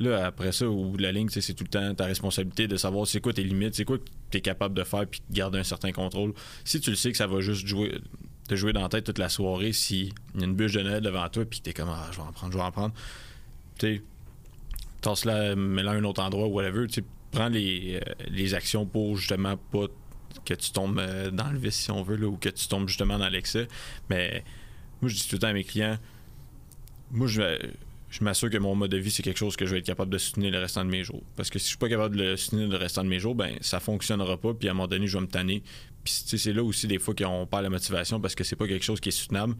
Là, 0.00 0.24
après 0.24 0.50
ça, 0.50 0.66
au 0.66 0.86
bout 0.86 0.96
de 0.96 1.02
la 1.02 1.12
ligne, 1.12 1.28
c'est 1.28 1.52
tout 1.52 1.64
le 1.64 1.68
temps 1.68 1.94
ta 1.94 2.06
responsabilité 2.06 2.66
de 2.66 2.76
savoir 2.76 3.06
c'est 3.06 3.20
quoi 3.20 3.34
tes 3.34 3.44
limites, 3.44 3.74
c'est 3.74 3.84
quoi 3.84 3.98
que 3.98 4.04
tu 4.30 4.38
es 4.38 4.40
capable 4.40 4.74
de 4.74 4.82
faire 4.82 5.06
puis 5.06 5.20
de 5.28 5.34
garder 5.34 5.58
un 5.58 5.62
certain 5.62 5.92
contrôle. 5.92 6.32
Si 6.64 6.80
tu 6.80 6.88
le 6.88 6.96
sais 6.96 7.12
que 7.12 7.18
ça 7.18 7.26
va 7.26 7.40
juste 7.40 7.66
jouer, 7.66 8.00
te 8.48 8.54
jouer 8.54 8.72
dans 8.72 8.80
la 8.80 8.88
tête 8.88 9.04
toute 9.04 9.18
la 9.18 9.28
soirée, 9.28 9.74
si 9.74 10.14
y 10.36 10.42
a 10.42 10.46
une 10.46 10.54
bûche 10.54 10.72
de 10.72 10.80
Noël 10.80 11.02
devant 11.02 11.28
toi 11.28 11.44
puis 11.44 11.60
tu 11.60 11.68
es 11.68 11.72
comme 11.74 11.90
ah, 11.90 12.08
je 12.12 12.16
vais 12.16 12.22
en 12.22 12.32
prendre, 12.32 12.50
je 12.50 12.56
vais 12.56 12.64
en 12.64 12.72
prendre, 12.72 12.94
tu 13.78 13.96
sais, 13.96 14.02
tasse-la, 15.02 15.54
mets-la 15.54 15.90
à 15.90 15.94
un 15.96 16.04
autre 16.04 16.22
endroit, 16.22 16.46
whatever, 16.48 16.86
tu 16.86 17.04
prends 17.30 17.50
les, 17.50 18.00
euh, 18.02 18.14
les 18.30 18.54
actions 18.54 18.86
pour 18.86 19.18
justement 19.18 19.58
pas 19.70 19.86
que 20.46 20.54
tu 20.54 20.70
tombes 20.70 20.98
euh, 20.98 21.30
dans 21.30 21.50
le 21.50 21.58
vice 21.58 21.74
si 21.74 21.90
on 21.90 22.02
veut 22.02 22.16
là, 22.16 22.26
ou 22.26 22.38
que 22.38 22.48
tu 22.48 22.68
tombes 22.68 22.88
justement 22.88 23.18
dans 23.18 23.28
l'excès. 23.28 23.68
Mais 24.08 24.44
moi, 25.02 25.10
je 25.10 25.16
dis 25.16 25.28
tout 25.28 25.36
le 25.36 25.40
temps 25.40 25.48
à 25.48 25.52
mes 25.52 25.64
clients, 25.64 25.98
moi, 27.10 27.26
je 27.26 27.58
je 28.10 28.24
m'assure 28.24 28.50
que 28.50 28.58
mon 28.58 28.74
mode 28.74 28.90
de 28.90 28.96
vie, 28.96 29.10
c'est 29.10 29.22
quelque 29.22 29.38
chose 29.38 29.56
que 29.56 29.64
je 29.64 29.72
vais 29.72 29.78
être 29.78 29.86
capable 29.86 30.10
de 30.10 30.18
soutenir 30.18 30.50
le 30.50 30.58
restant 30.58 30.84
de 30.84 30.90
mes 30.90 31.04
jours. 31.04 31.22
Parce 31.36 31.48
que 31.48 31.60
si 31.60 31.66
je 31.66 31.68
suis 31.70 31.78
pas 31.78 31.88
capable 31.88 32.16
de 32.16 32.24
le 32.24 32.36
soutenir 32.36 32.68
le 32.68 32.76
restant 32.76 33.04
de 33.04 33.08
mes 33.08 33.20
jours, 33.20 33.36
ben 33.36 33.56
ça 33.60 33.78
fonctionnera 33.78 34.36
pas, 34.36 34.52
puis 34.52 34.68
à 34.68 34.72
un 34.72 34.74
moment 34.74 34.88
donné, 34.88 35.06
je 35.06 35.16
vais 35.16 35.22
me 35.22 35.28
tanner. 35.28 35.62
Puis 36.02 36.24
c'est 36.26 36.52
là 36.52 36.64
aussi 36.64 36.88
des 36.88 36.98
fois 36.98 37.14
qu'on 37.14 37.46
perd 37.46 37.62
la 37.62 37.70
motivation 37.70 38.20
parce 38.20 38.34
que 38.34 38.42
c'est 38.42 38.56
pas 38.56 38.66
quelque 38.66 38.84
chose 38.84 39.00
qui 39.00 39.10
est 39.10 39.12
soutenable. 39.12 39.54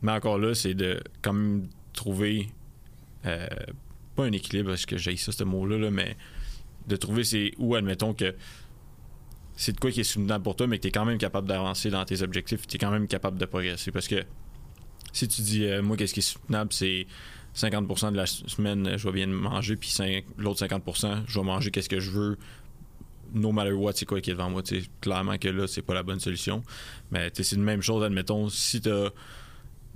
Mais 0.00 0.12
encore 0.12 0.38
là, 0.38 0.54
c'est 0.54 0.72
de 0.72 1.02
quand 1.20 1.34
même 1.34 1.68
trouver 1.92 2.48
euh, 3.26 3.46
pas 4.16 4.24
un 4.24 4.32
équilibre 4.32 4.70
parce 4.70 4.86
que 4.86 4.96
j'ai 4.96 5.16
ça 5.16 5.30
ce 5.30 5.44
mot-là, 5.44 5.76
là, 5.76 5.90
mais 5.90 6.16
de 6.88 6.96
trouver 6.96 7.24
c'est 7.24 7.52
où 7.58 7.74
admettons 7.74 8.14
que 8.14 8.34
c'est 9.56 9.72
de 9.72 9.78
quoi 9.78 9.90
qui 9.90 10.00
est 10.00 10.04
soutenable 10.04 10.42
pour 10.42 10.56
toi, 10.56 10.66
mais 10.66 10.78
que 10.78 10.82
tu 10.82 10.88
es 10.88 10.90
quand 10.90 11.04
même 11.04 11.18
capable 11.18 11.48
d'avancer 11.48 11.90
dans 11.90 12.06
tes 12.06 12.22
objectifs, 12.22 12.66
tu 12.66 12.76
es 12.76 12.78
quand 12.78 12.90
même 12.90 13.06
capable 13.06 13.36
de 13.36 13.44
progresser. 13.44 13.92
Parce 13.92 14.08
que 14.08 14.24
si 15.12 15.28
tu 15.28 15.42
dis 15.42 15.64
euh, 15.64 15.82
moi 15.82 15.96
qu'est-ce 15.96 16.14
qui 16.14 16.20
est 16.20 16.22
soutenable, 16.22 16.72
c'est 16.72 17.06
50% 17.56 18.12
de 18.12 18.16
la 18.16 18.26
semaine, 18.26 18.96
je 18.96 19.08
vais 19.08 19.12
bien 19.12 19.26
manger, 19.26 19.76
puis 19.76 19.94
l'autre 20.38 20.64
50%, 20.64 21.22
je 21.26 21.38
vais 21.38 21.44
manger 21.44 21.70
qu'est-ce 21.70 21.88
que 21.88 22.00
je 22.00 22.10
veux, 22.10 22.38
no 23.34 23.52
matter 23.52 23.72
what, 23.72 23.92
c'est 23.94 24.06
quoi 24.06 24.20
qui 24.20 24.30
est 24.30 24.34
devant 24.34 24.50
moi. 24.50 24.62
clairement 25.00 25.36
que 25.38 25.48
là, 25.48 25.66
c'est 25.66 25.82
pas 25.82 25.94
la 25.94 26.02
bonne 26.02 26.20
solution. 26.20 26.62
Mais 27.10 27.30
c'est 27.34 27.52
une 27.52 27.62
même 27.62 27.82
chose, 27.82 28.04
admettons, 28.04 28.48
si 28.48 28.80
tu 28.80 28.90
as 28.90 29.10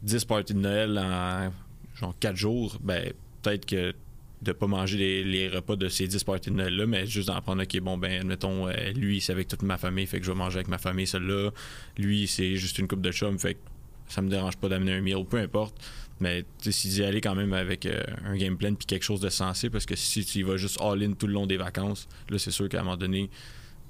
10 0.03 0.25
parties 0.25 0.55
de 0.55 0.61
Noël 0.61 0.99
en 0.99 1.53
genre 1.99 2.15
4 2.19 2.37
jours, 2.37 2.77
ben 2.83 3.13
peut-être 3.43 3.67
que 3.67 3.95
de 4.43 4.53
pas 4.53 4.67
manger 4.67 5.25
les, 5.25 5.49
repas 5.49 5.77
de 5.77 5.89
ces 5.89 6.07
10 6.07 6.25
parties 6.25 6.51
de 6.51 6.57
Noël-là, 6.57 6.87
mais 6.87 7.07
juste 7.07 7.29
d'en 7.29 7.41
prendre, 7.41 7.63
OK, 7.63 7.81
bon, 7.81 7.97
ben, 7.97 8.21
admettons, 8.21 8.69
euh, 8.69 8.93
lui, 8.93 9.23
c'est 9.23 9.33
avec 9.33 9.49
toute 9.49 9.63
ma 9.63 9.79
famille, 9.79 10.07
fait 10.07 10.21
que 10.21 10.27
je 10.27 10.31
vais 10.31 10.37
manger 10.37 10.57
avec 10.57 10.69
ma 10.69 10.77
famille, 10.77 11.07
celle-là. 11.07 11.51
Lui, 11.97 12.27
c'est 12.27 12.57
juste 12.57 12.79
une 12.79 12.87
coupe 12.87 13.01
de 13.01 13.11
chum, 13.11 13.39
fait 13.39 13.55
que 13.55 13.61
ça 14.09 14.23
me 14.23 14.29
dérange 14.29 14.57
pas 14.57 14.69
d'amener 14.69 14.93
un 14.93 15.01
meal, 15.01 15.25
peu 15.25 15.39
importe. 15.39 15.77
Mais 16.21 16.45
si 16.61 16.89
d'y 16.89 17.05
aller 17.05 17.21
quand 17.21 17.35
même 17.35 17.53
avec 17.53 17.87
euh, 17.87 18.01
un 18.25 18.37
game 18.37 18.57
plan 18.57 18.75
puis 18.75 18.87
quelque 18.87 19.03
chose 19.03 19.21
de 19.21 19.29
sensé, 19.29 19.69
parce 19.69 19.85
que 19.85 19.97
si 19.97 20.25
tu 20.25 20.39
y 20.39 20.43
vas 20.43 20.57
juste 20.57 20.81
all-in 20.81 21.13
tout 21.13 21.27
le 21.27 21.33
long 21.33 21.47
des 21.47 21.57
vacances, 21.57 22.09
là, 22.31 22.39
c'est 22.39 22.51
sûr 22.51 22.69
qu'à 22.69 22.81
un 22.81 22.85
moment 22.85 22.97
donné, 22.97 23.23
il 23.23 23.29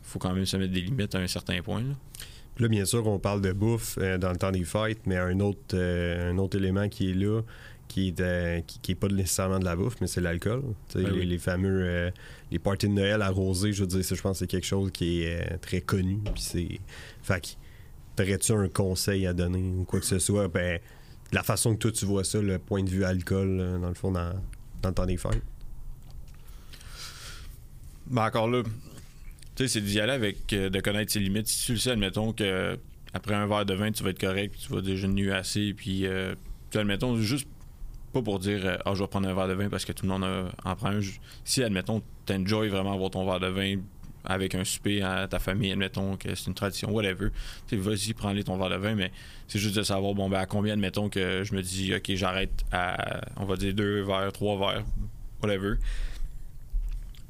faut 0.02 0.18
quand 0.18 0.32
même 0.32 0.46
se 0.46 0.56
mettre 0.56 0.72
des 0.72 0.80
limites 0.80 1.14
à 1.14 1.18
un 1.18 1.26
certain 1.26 1.60
point. 1.62 1.82
Là. 1.82 1.94
Là, 2.58 2.68
bien 2.68 2.84
sûr, 2.84 3.06
on 3.06 3.18
parle 3.18 3.40
de 3.40 3.52
bouffe 3.52 3.98
euh, 3.98 4.16
dans 4.16 4.30
le 4.30 4.36
temps 4.36 4.52
des 4.52 4.64
fêtes, 4.64 5.00
mais 5.06 5.16
un 5.16 5.40
autre, 5.40 5.74
euh, 5.74 6.30
un 6.30 6.38
autre 6.38 6.56
élément 6.56 6.88
qui 6.88 7.10
est 7.10 7.14
là, 7.14 7.42
qui 7.88 8.08
est, 8.08 8.64
qui, 8.82 8.92
est 8.92 8.94
pas 8.94 9.08
nécessairement 9.08 9.58
de 9.58 9.64
la 9.64 9.76
bouffe, 9.76 9.96
mais 10.00 10.06
c'est 10.06 10.20
l'alcool. 10.20 10.62
Ben 10.94 11.10
les, 11.10 11.38
fameux 11.38 12.10
les 12.50 12.58
parties 12.58 12.88
de 12.88 12.94
Noël 12.94 13.20
arrosées, 13.20 13.72
je 13.72 13.82
veux 13.82 13.86
dire, 13.86 14.04
ça, 14.04 14.14
je 14.14 14.22
pense 14.22 14.32
que 14.32 14.38
c'est 14.38 14.46
quelque 14.46 14.66
chose 14.66 14.90
qui 14.90 15.22
est 15.22 15.58
très 15.58 15.82
connu. 15.82 16.18
Puis 16.32 16.42
c'est. 16.42 16.80
Fait 17.22 17.56
T'aurais-tu 18.16 18.52
un 18.52 18.68
conseil 18.68 19.26
à 19.26 19.32
donner 19.32 19.62
ou 19.76 19.84
quoi 19.84 20.00
que 20.00 20.06
ce 20.06 20.18
soit? 20.18 20.48
Ben, 20.48 20.80
la 21.32 21.42
façon 21.42 21.74
que 21.74 21.78
toi 21.78 21.92
tu 21.92 22.04
vois 22.04 22.24
ça, 22.24 22.40
le 22.40 22.58
point 22.58 22.82
de 22.82 22.90
vue 22.90 23.04
alcool, 23.04 23.78
dans 23.80 23.88
le 23.88 23.94
fond, 23.94 24.12
dans, 24.12 24.32
dans 24.82 24.88
le 24.90 24.94
temps 24.94 25.06
des 25.06 25.16
fêtes? 25.16 25.42
Ben 28.06 28.26
encore 28.26 28.48
là, 28.48 28.62
tu 29.56 29.62
sais, 29.62 29.68
c'est 29.68 29.80
d'y 29.80 30.00
aller 30.00 30.12
avec, 30.12 30.52
euh, 30.52 30.68
de 30.68 30.80
connaître 30.80 31.12
ses 31.12 31.20
limites. 31.20 31.46
Si 31.46 31.66
tu 31.66 31.72
le 31.72 31.78
sais, 31.78 31.92
admettons 31.92 32.32
que 32.32 32.76
après 33.12 33.34
un 33.34 33.46
verre 33.46 33.64
de 33.64 33.74
vin, 33.74 33.92
tu 33.92 34.02
vas 34.02 34.10
être 34.10 34.20
correct, 34.20 34.56
tu 34.58 34.72
vas 34.72 34.80
déjà 34.80 35.06
nu 35.06 35.32
assez, 35.32 35.72
puis 35.74 36.06
euh, 36.06 36.34
Tu 36.70 36.78
admettons, 36.78 37.16
juste 37.16 37.48
pas 38.12 38.20
pour 38.20 38.40
dire 38.40 38.66
euh, 38.66 38.76
ah 38.84 38.94
je 38.94 39.02
vais 39.02 39.08
prendre 39.08 39.28
un 39.28 39.34
verre 39.34 39.48
de 39.48 39.54
vin 39.54 39.68
parce 39.68 39.84
que 39.84 39.92
tout 39.92 40.06
le 40.06 40.12
monde 40.12 40.24
en 40.64 40.76
prend 40.76 40.90
un. 40.90 41.00
Si 41.44 41.62
admettons 41.62 42.02
t'enjoy 42.26 42.68
vraiment 42.68 42.92
avoir 42.92 43.10
ton 43.10 43.24
verre 43.24 43.40
de 43.40 43.46
vin 43.46 43.76
avec 44.24 44.54
un 44.54 44.64
souper 44.64 45.02
à 45.02 45.28
ta 45.28 45.38
famille, 45.38 45.70
admettons 45.72 46.16
que 46.16 46.34
c'est 46.34 46.46
une 46.46 46.54
tradition, 46.54 46.90
whatever. 46.90 47.28
Tu 47.68 47.76
vas-y, 47.76 48.14
prends-les 48.14 48.44
ton 48.44 48.56
verre 48.56 48.70
de 48.70 48.76
vin, 48.76 48.94
mais 48.94 49.12
c'est 49.48 49.58
juste 49.58 49.76
de 49.76 49.82
savoir 49.82 50.14
bon 50.14 50.28
ben 50.28 50.38
à 50.38 50.46
combien 50.46 50.72
admettons 50.72 51.08
que 51.08 51.44
je 51.44 51.54
me 51.54 51.62
dis 51.62 51.94
ok 51.94 52.14
j'arrête 52.14 52.64
à 52.72 53.20
on 53.36 53.44
va 53.44 53.56
dire 53.56 53.74
deux 53.74 54.02
verres, 54.02 54.32
trois 54.32 54.58
verres, 54.58 54.84
whatever. 55.42 55.74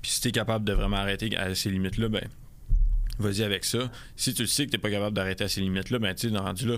Puis 0.02 0.12
si 0.12 0.20
t'es 0.20 0.32
capable 0.32 0.64
de 0.64 0.72
vraiment 0.72 0.96
arrêter 0.96 1.36
à 1.36 1.54
ces 1.54 1.70
limites-là, 1.70 2.08
ben 2.08 2.28
vas-y 3.18 3.42
avec 3.42 3.64
ça. 3.64 3.90
Si 4.16 4.34
tu 4.34 4.46
sais 4.46 4.66
que 4.66 4.70
t'es 4.70 4.78
pas 4.78 4.90
capable 4.90 5.16
d'arrêter 5.16 5.44
à 5.44 5.48
ces 5.48 5.60
limites-là, 5.60 5.98
ben 5.98 6.14
tu 6.14 6.30
sais, 6.30 6.36
rendu 6.36 6.68
là, 6.68 6.76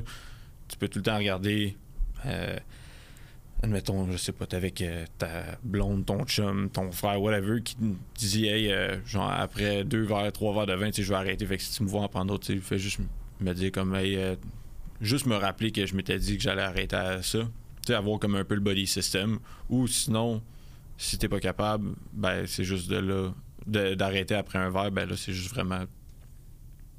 tu 0.69 0.77
peux 0.77 0.89
tout 0.89 0.99
le 0.99 1.05
temps 1.05 1.17
regarder. 1.17 1.77
Euh, 2.25 2.57
admettons, 3.63 4.11
je 4.11 4.17
sais 4.17 4.33
pas, 4.33 4.47
t'es 4.47 4.57
avec 4.57 4.81
euh, 4.83 5.05
ta 5.19 5.59
blonde, 5.63 6.07
ton 6.07 6.25
chum, 6.25 6.71
ton 6.71 6.91
frère, 6.93 7.21
whatever, 7.21 7.63
qui 7.63 7.77
te 7.77 7.85
dit, 8.19 8.47
hey, 8.47 8.73
euh, 8.73 9.05
genre, 9.05 9.31
après 9.31 9.85
deux 9.85 10.03
verres, 10.03 10.33
trois 10.33 10.55
verres 10.55 10.67
de 10.67 10.75
vin, 10.75 10.91
tu 10.91 11.03
je 11.03 11.09
vais 11.09 11.17
arrêter. 11.17 11.47
Fait 11.47 11.57
que 11.57 11.63
si 11.63 11.77
tu 11.77 11.83
me 11.83 11.89
vois 11.89 12.03
en 12.03 12.09
prendre 12.09 12.27
d'autres, 12.27 12.47
tu 12.47 12.61
fais 12.61 12.79
juste 12.79 13.01
me 13.41 13.53
dire 13.53 13.73
comme, 13.73 13.95
hey, 13.95 14.37
juste 15.01 15.27
me 15.27 15.37
rappeler 15.37 15.73
que 15.73 15.87
je 15.87 15.95
m'étais 15.95 16.19
dit 16.19 16.37
que 16.37 16.43
j'allais 16.43 16.63
arrêter 16.63 16.97
à 16.97 17.23
ça. 17.23 17.41
Tu 17.41 17.93
sais, 17.93 17.95
avoir 17.95 18.19
comme 18.19 18.35
un 18.35 18.45
peu 18.45 18.55
le 18.55 18.61
body 18.61 18.87
system. 18.87 19.39
Ou 19.69 19.87
sinon, 19.87 20.43
si 20.97 21.19
t'es 21.19 21.29
pas 21.29 21.41
capable, 21.41 21.95
ben, 22.13 22.47
c'est 22.47 22.65
juste 22.65 22.89
de 22.89 22.97
là, 22.97 23.33
d'arrêter 23.67 24.35
après 24.35 24.59
un 24.59 24.71
verre, 24.71 24.91
ben 24.91 25.09
là, 25.09 25.17
c'est 25.17 25.33
juste 25.33 25.51
vraiment 25.51 25.85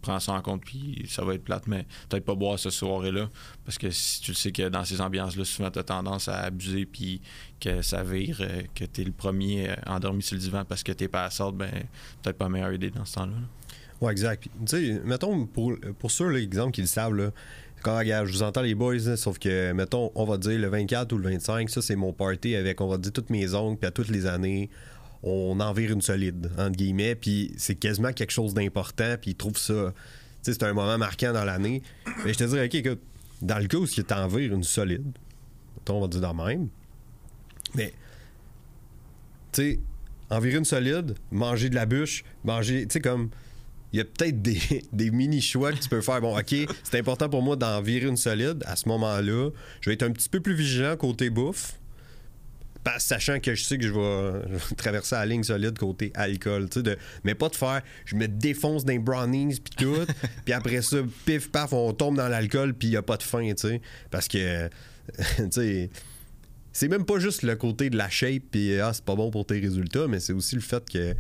prends 0.08 0.20
ça 0.20 0.34
en 0.34 0.42
compte, 0.42 0.64
puis 0.64 1.06
ça 1.08 1.24
va 1.24 1.34
être 1.34 1.44
plate, 1.44 1.68
mais 1.68 1.86
peut-être 2.10 2.26
pas 2.26 2.36
boire 2.36 2.58
ce 2.58 2.70
soirée-là. 2.70 3.30
Parce 3.66 3.78
que 3.78 3.90
si 3.90 4.22
tu 4.22 4.32
le 4.32 4.36
sais 4.36 4.52
que 4.52 4.70
dans 4.70 4.86
ces 4.86 5.02
ambiances-là, 5.02 5.46
souvent, 5.46 5.70
tu 5.70 5.80
as 5.80 5.84
tendance 5.84 6.28
à 6.28 6.40
abuser, 6.40 6.86
puis 6.86 7.22
que 7.60 7.82
ça 7.82 8.04
vire, 8.04 8.38
euh, 8.42 8.64
que 8.74 8.86
tu 8.86 9.02
es 9.02 9.04
le 9.04 9.12
premier 9.12 9.70
euh, 9.70 9.76
endormi 9.86 10.22
sur 10.22 10.36
le 10.36 10.42
divan 10.42 10.64
parce 10.64 10.84
que 10.84 10.92
t'es 10.92 11.08
pas 11.08 11.26
à 11.26 11.30
sorte, 11.30 11.58
ben, 11.58 11.72
peut-être 12.22 12.38
pas 12.38 12.50
meilleure 12.50 12.74
idée 12.74 12.90
dans 12.90 13.06
ce 13.06 13.16
temps-là. 13.16 13.34
Ouais, 14.00 14.12
exact. 14.12 14.44
Tu 14.44 14.50
sais, 14.68 15.02
mettons, 15.04 15.46
pour, 15.48 15.74
pour 15.98 16.12
ceux, 16.12 16.30
l'exemple 16.30 16.72
qu'ils 16.72 16.88
savent, 16.88 17.16
là, 17.16 17.32
quand 17.84 18.02
je 18.04 18.32
vous 18.32 18.44
entends 18.44 18.62
les 18.62 18.76
boys, 18.76 19.18
sauf 19.18 19.40
que, 19.40 19.72
mettons, 19.72 20.12
on 20.16 20.26
va 20.26 20.38
dire 20.38 20.60
le 20.60 20.68
24 20.68 21.12
ou 21.14 21.18
le 21.18 21.30
25, 21.30 21.70
ça, 21.70 21.82
c'est 21.82 21.96
mon 21.96 22.14
party 22.14 22.56
avec, 22.56 22.82
on 22.82 22.88
va 22.88 22.98
dire, 22.98 23.12
toutes 23.12 23.30
mes 23.30 23.54
ongles, 23.54 23.78
puis 23.78 23.88
à 23.88 23.92
toutes 23.92 24.10
les 24.10 24.26
années 24.26 24.70
on 25.24 25.60
en 25.60 25.74
vire 25.74 25.92
une 25.92 26.02
solide, 26.02 26.52
entre 26.58 26.76
guillemets, 26.76 27.16
puis 27.16 27.54
c'est 27.58 27.76
quasiment 27.76 28.14
quelque 28.14 28.32
chose 28.32 28.54
d'important, 28.54 29.16
puis 29.20 29.32
ils 29.32 29.36
trouvent 29.36 29.58
ça, 29.58 29.94
c'est 30.42 30.64
un 30.64 30.74
moment 30.74 30.98
marquant 30.98 31.34
dans 31.34 31.44
l'année. 31.44 31.82
Mais 32.24 32.34
je 32.34 32.38
te 32.38 32.44
dirais, 32.44 32.66
OK, 32.66 32.76
écoute, 32.76 33.02
dans 33.42 33.60
le 33.60 33.68
cas 33.68 33.78
où 33.78 33.88
tu 33.88 34.04
en 34.12 34.38
une 34.38 34.64
solide, 34.64 35.12
on 35.90 36.02
va 36.02 36.08
dire 36.08 36.22
dans 36.22 36.34
même, 36.34 36.70
mais, 37.76 37.94
tu 39.52 39.62
sais, 39.62 39.80
en 40.30 40.42
une 40.42 40.66
solide, 40.66 41.16
manger 41.32 41.70
de 41.70 41.76
la 41.76 41.86
bûche, 41.86 42.24
manger, 42.44 42.86
tu 42.88 42.94
sais, 42.94 43.00
comme, 43.00 43.30
il 43.94 43.98
y 43.98 44.02
a 44.02 44.06
peut-être 44.06 44.42
des, 44.42 44.60
des 44.92 45.12
mini-choix 45.12 45.72
que 45.72 45.80
tu 45.80 45.90
peux 45.90 46.02
faire. 46.02 46.22
Bon, 46.22 46.38
OK, 46.38 46.56
c'est 46.84 47.00
important 47.00 47.30
pour 47.30 47.42
moi 47.42 47.56
d'en 47.56 47.82
virer 47.82 48.08
une 48.08 48.18
solide. 48.18 48.64
À 48.66 48.76
ce 48.76 48.88
moment-là, 48.90 49.50
je 49.82 49.90
vais 49.90 49.94
être 49.94 50.04
un 50.04 50.12
petit 50.12 50.30
peu 50.30 50.40
plus 50.40 50.56
vigilant 50.56 50.96
côté 50.98 51.30
bouffe 51.30 51.80
sachant 52.98 53.40
que 53.40 53.56
je 53.56 53.64
sais 53.64 53.78
que 53.78 53.84
je 53.88 53.94
vais, 53.94 54.58
traverser 54.76 55.16
la 55.16 55.26
ligne 55.26 55.44
solide 55.44 55.78
côté 55.78 56.12
alcool, 56.16 56.70
tu 56.70 56.80
sais, 56.80 56.84
de, 56.84 56.98
mais 57.24 57.36
pas 57.36 57.50
de 57.50 57.56
faire, 57.56 57.82
je 58.06 58.16
me 58.16 58.28
défonce 58.28 58.86
dans 58.86 58.94
les 58.94 59.00
brownies 59.00 59.60
puis 59.60 59.74
tout, 59.78 60.06
puis 60.46 60.54
après 60.54 60.82
ça, 60.82 60.98
pif 61.26 61.52
paf, 61.52 61.74
on 61.74 61.94
tombe 61.94 62.18
dans 62.18 62.28
l'alcool 62.28 62.74
puis 62.74 62.90
il 62.90 62.92
y 62.92 62.98
a 62.98 63.02
pas 63.02 63.18
de 63.18 63.24
fin, 63.24 63.48
tu 63.50 63.56
sais, 63.58 63.82
parce 64.12 64.28
que, 64.28 64.68
tu 65.38 65.52
sais, 65.52 65.90
c'est 66.74 66.88
même 66.88 67.06
pas 67.06 67.20
juste 67.20 67.42
le 67.44 67.56
côté 67.56 67.90
de 67.90 67.98
la 67.98 68.10
shape 68.10 68.44
puis 68.52 68.80
ah 68.80 68.92
c'est 68.94 69.04
pas 69.04 69.16
bon 69.16 69.32
pour 69.32 69.46
tes 69.46 69.60
résultats, 69.60 70.08
mais 70.08 70.20
c'est 70.20 70.34
aussi 70.34 70.56
le 70.56 70.62
fait 70.62 70.88
que 70.88 71.14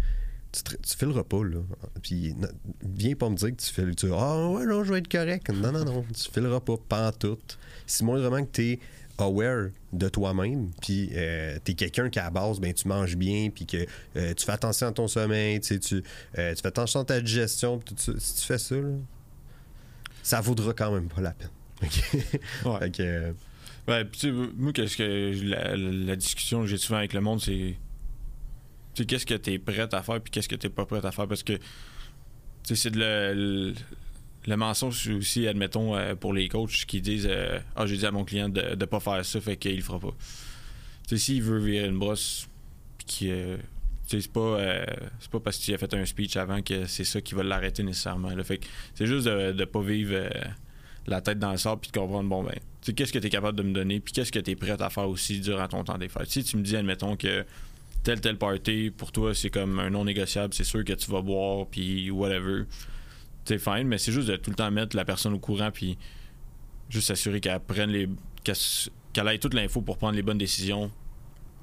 tu, 0.52 0.64
tu 0.64 0.98
fileras 0.98 1.24
pas 1.24 1.44
là, 1.44 1.60
puis 2.02 2.36
viens 2.84 3.16
pas 3.16 3.30
me 3.30 3.36
dire 3.36 3.50
que 3.50 3.62
tu 3.62 3.72
fais, 3.72 3.90
tu 3.92 4.08
ah 4.14 4.50
ouais 4.50 4.66
non 4.66 4.84
je 4.84 4.94
vais 4.94 5.00
être 5.00 5.12
correct, 5.12 5.50
non 5.50 5.72
non 5.72 5.84
non, 5.84 6.06
tu 6.14 6.32
fileras 6.32 6.60
pas, 6.60 6.76
pas 6.78 7.10
en 7.10 7.12
tout. 7.12 7.40
Si 7.86 8.04
moi 8.04 8.20
vraiment 8.20 8.44
que 8.44 8.52
t'es 8.52 8.80
aware 9.18 9.70
de 9.94 10.10
toi-même, 10.10 10.72
puis 10.82 11.10
euh, 11.14 11.58
tu 11.64 11.72
es 11.72 11.76
quelqu'un 11.76 12.10
qui 12.10 12.20
à 12.20 12.26
la 12.26 12.30
base, 12.30 12.60
ben, 12.60 12.74
tu 12.74 12.88
manges 12.88 13.16
bien, 13.16 13.50
puis 13.50 13.66
que 13.66 13.86
euh, 14.16 14.34
tu 14.34 14.46
fais 14.46 14.52
attention 14.52 14.88
à 14.88 14.92
ton 14.92 15.08
sommeil, 15.08 15.60
tu, 15.60 15.76
euh, 16.38 16.54
tu 16.54 16.62
fais 16.62 16.68
attention 16.68 17.02
à 17.02 17.06
ta 17.06 17.20
digestion, 17.22 17.80
tout 17.80 17.96
ça. 17.98 18.14
si 18.18 18.36
tu 18.36 18.42
fais 18.46 18.58
ça, 18.58 18.76
ça 20.24 20.42
vaudra 20.42 20.74
quand 20.74 20.92
même 20.92 21.08
pas 21.08 21.22
la 21.22 21.32
peine. 21.32 21.50
ouais. 22.66 23.34
ouais 23.88 24.04
moi, 24.56 24.74
qu'est-ce 24.74 24.98
que 24.98 26.06
la, 26.06 26.16
discussion 26.16 26.62
que 26.62 26.68
j'ai 26.68 26.78
souvent 26.78 26.98
avec 26.98 27.14
le 27.14 27.22
monde, 27.22 27.42
c'est 27.42 27.76
qu'est-ce 29.06 29.26
que 29.26 29.36
tu 29.36 29.54
es 29.54 29.60
prêt 29.60 29.88
à 29.94 30.04
faire, 30.04 30.22
puis 30.22 30.32
qu'est-ce 30.32 30.50
que 30.50 30.56
tu 30.56 30.70
pas 30.70 30.86
prêt 30.86 31.06
à 31.06 31.12
faire, 31.12 31.28
parce 31.28 31.44
que 31.44 31.58
c'est 32.64 32.92
de 32.92 33.00
le 33.00 33.34
le 33.34 33.74
mensonge 34.56 35.10
aussi, 35.10 35.48
admettons, 35.48 35.96
euh, 35.96 36.16
pour 36.16 36.34
les 36.34 36.48
coachs 36.48 36.86
qui 36.86 37.01
disent 37.01 37.27
euh, 37.30 37.60
Ah, 37.75 37.86
j'ai 37.86 37.98
dit 37.98 38.06
à 38.06 38.12
mon 38.12 38.24
client 38.24 38.50
de 38.50 38.75
ne 38.75 38.86
pas 38.86 39.00
faire 39.00 39.24
ça, 39.25 39.42
fait 39.42 39.58
qu'il 39.58 39.75
le 39.75 39.82
fera 39.82 40.00
pas. 40.00 40.16
Tu 41.08 41.18
sais, 41.18 41.18
s'il 41.18 41.44
veut 41.44 41.60
virer 41.60 41.88
une 41.88 42.00
brosse, 42.00 42.48
puis 43.06 43.30
euh, 43.30 43.58
c'est 44.08 44.32
pas, 44.32 44.86
c'est 45.20 45.30
pas 45.30 45.39
parce 45.42 45.60
tu 45.60 45.74
as 45.74 45.77
fait 45.77 45.94
un 45.94 46.06
speech 46.06 46.38
avant 46.38 46.62
que 46.62 46.86
c'est 46.86 47.04
ça 47.04 47.20
qui 47.20 47.36
va 47.36 47.44
l'arrêter 47.44 47.84
nécessairement. 47.84 48.30
Là. 48.30 48.44
Fait 48.44 48.60
c'est 48.96 49.06
juste 49.06 49.25
de 49.25 49.51
ne 49.51 49.66
pas 49.66 49.82
vivre 49.82 50.30
la 51.08 51.20
tête 51.20 51.39
dans 51.39 51.51
le 51.51 51.58
sable 51.58 51.82
puis 51.82 51.92
de 51.92 51.98
comprendre, 51.98 52.30
bon, 52.30 52.44
ben, 52.44 52.54
tu 52.54 52.60
sais, 52.82 52.94
qu'est-ce 52.94 53.12
que 53.12 53.20
tu 53.20 53.27
es 53.27 53.30
capable 53.30 53.58
de 53.58 53.63
me 53.63 53.74
donner, 53.74 54.00
puis 54.00 54.13
qu'est-ce 54.13 54.32
que 54.32 54.39
tu 54.39 54.51
es 54.51 54.56
prêt 54.56 54.82
à 54.82 54.89
faire 54.89 55.10
aussi 55.10 55.42
durant 55.42 55.68
ton 55.68 55.84
temps 55.84 55.98
des. 55.98 56.10
Si 56.25 56.44
tu 56.46 56.56
me 56.56 56.62
dis, 56.62 56.77
admettons, 56.77 57.18
que 57.18 57.46
tel, 58.04 58.22
tel 58.22 58.38
party, 58.38 58.92
pour 58.96 59.12
toi, 59.12 59.36
c'est 59.36 59.50
comme 59.50 59.80
un 59.80 59.89
non 59.89 60.06
négociable, 60.06 60.54
c'est 60.54 60.63
sûr 60.63 60.86
que 60.86 60.94
tu 60.94 61.12
vas 61.12 61.22
boire, 61.22 61.68
puis 61.68 62.10
whatever 62.10 62.63
c'est 63.48 63.60
fine, 63.60 63.88
mais 63.88 63.98
c'est 63.98 64.12
juste 64.12 64.27
de 64.27 64.36
tout 64.36 64.50
le 64.50 64.56
temps 64.56 64.70
mettre 64.72 64.96
la 64.96 65.06
personne 65.06 65.34
au 65.34 65.39
courant 65.39 65.72
puis 65.72 65.98
juste 66.89 67.08
s'assurer 67.08 67.39
qu'elle 67.39 67.60
prenne 67.60 67.89
les. 67.89 68.10
qu'elle 69.13 69.27
ait 69.27 69.38
toute 69.39 69.54
l'info 69.54 69.82
pour 69.82 69.98
prendre 69.98 70.16
les 70.16 70.24
bonnes 70.24 70.38
décisions. 70.38 70.92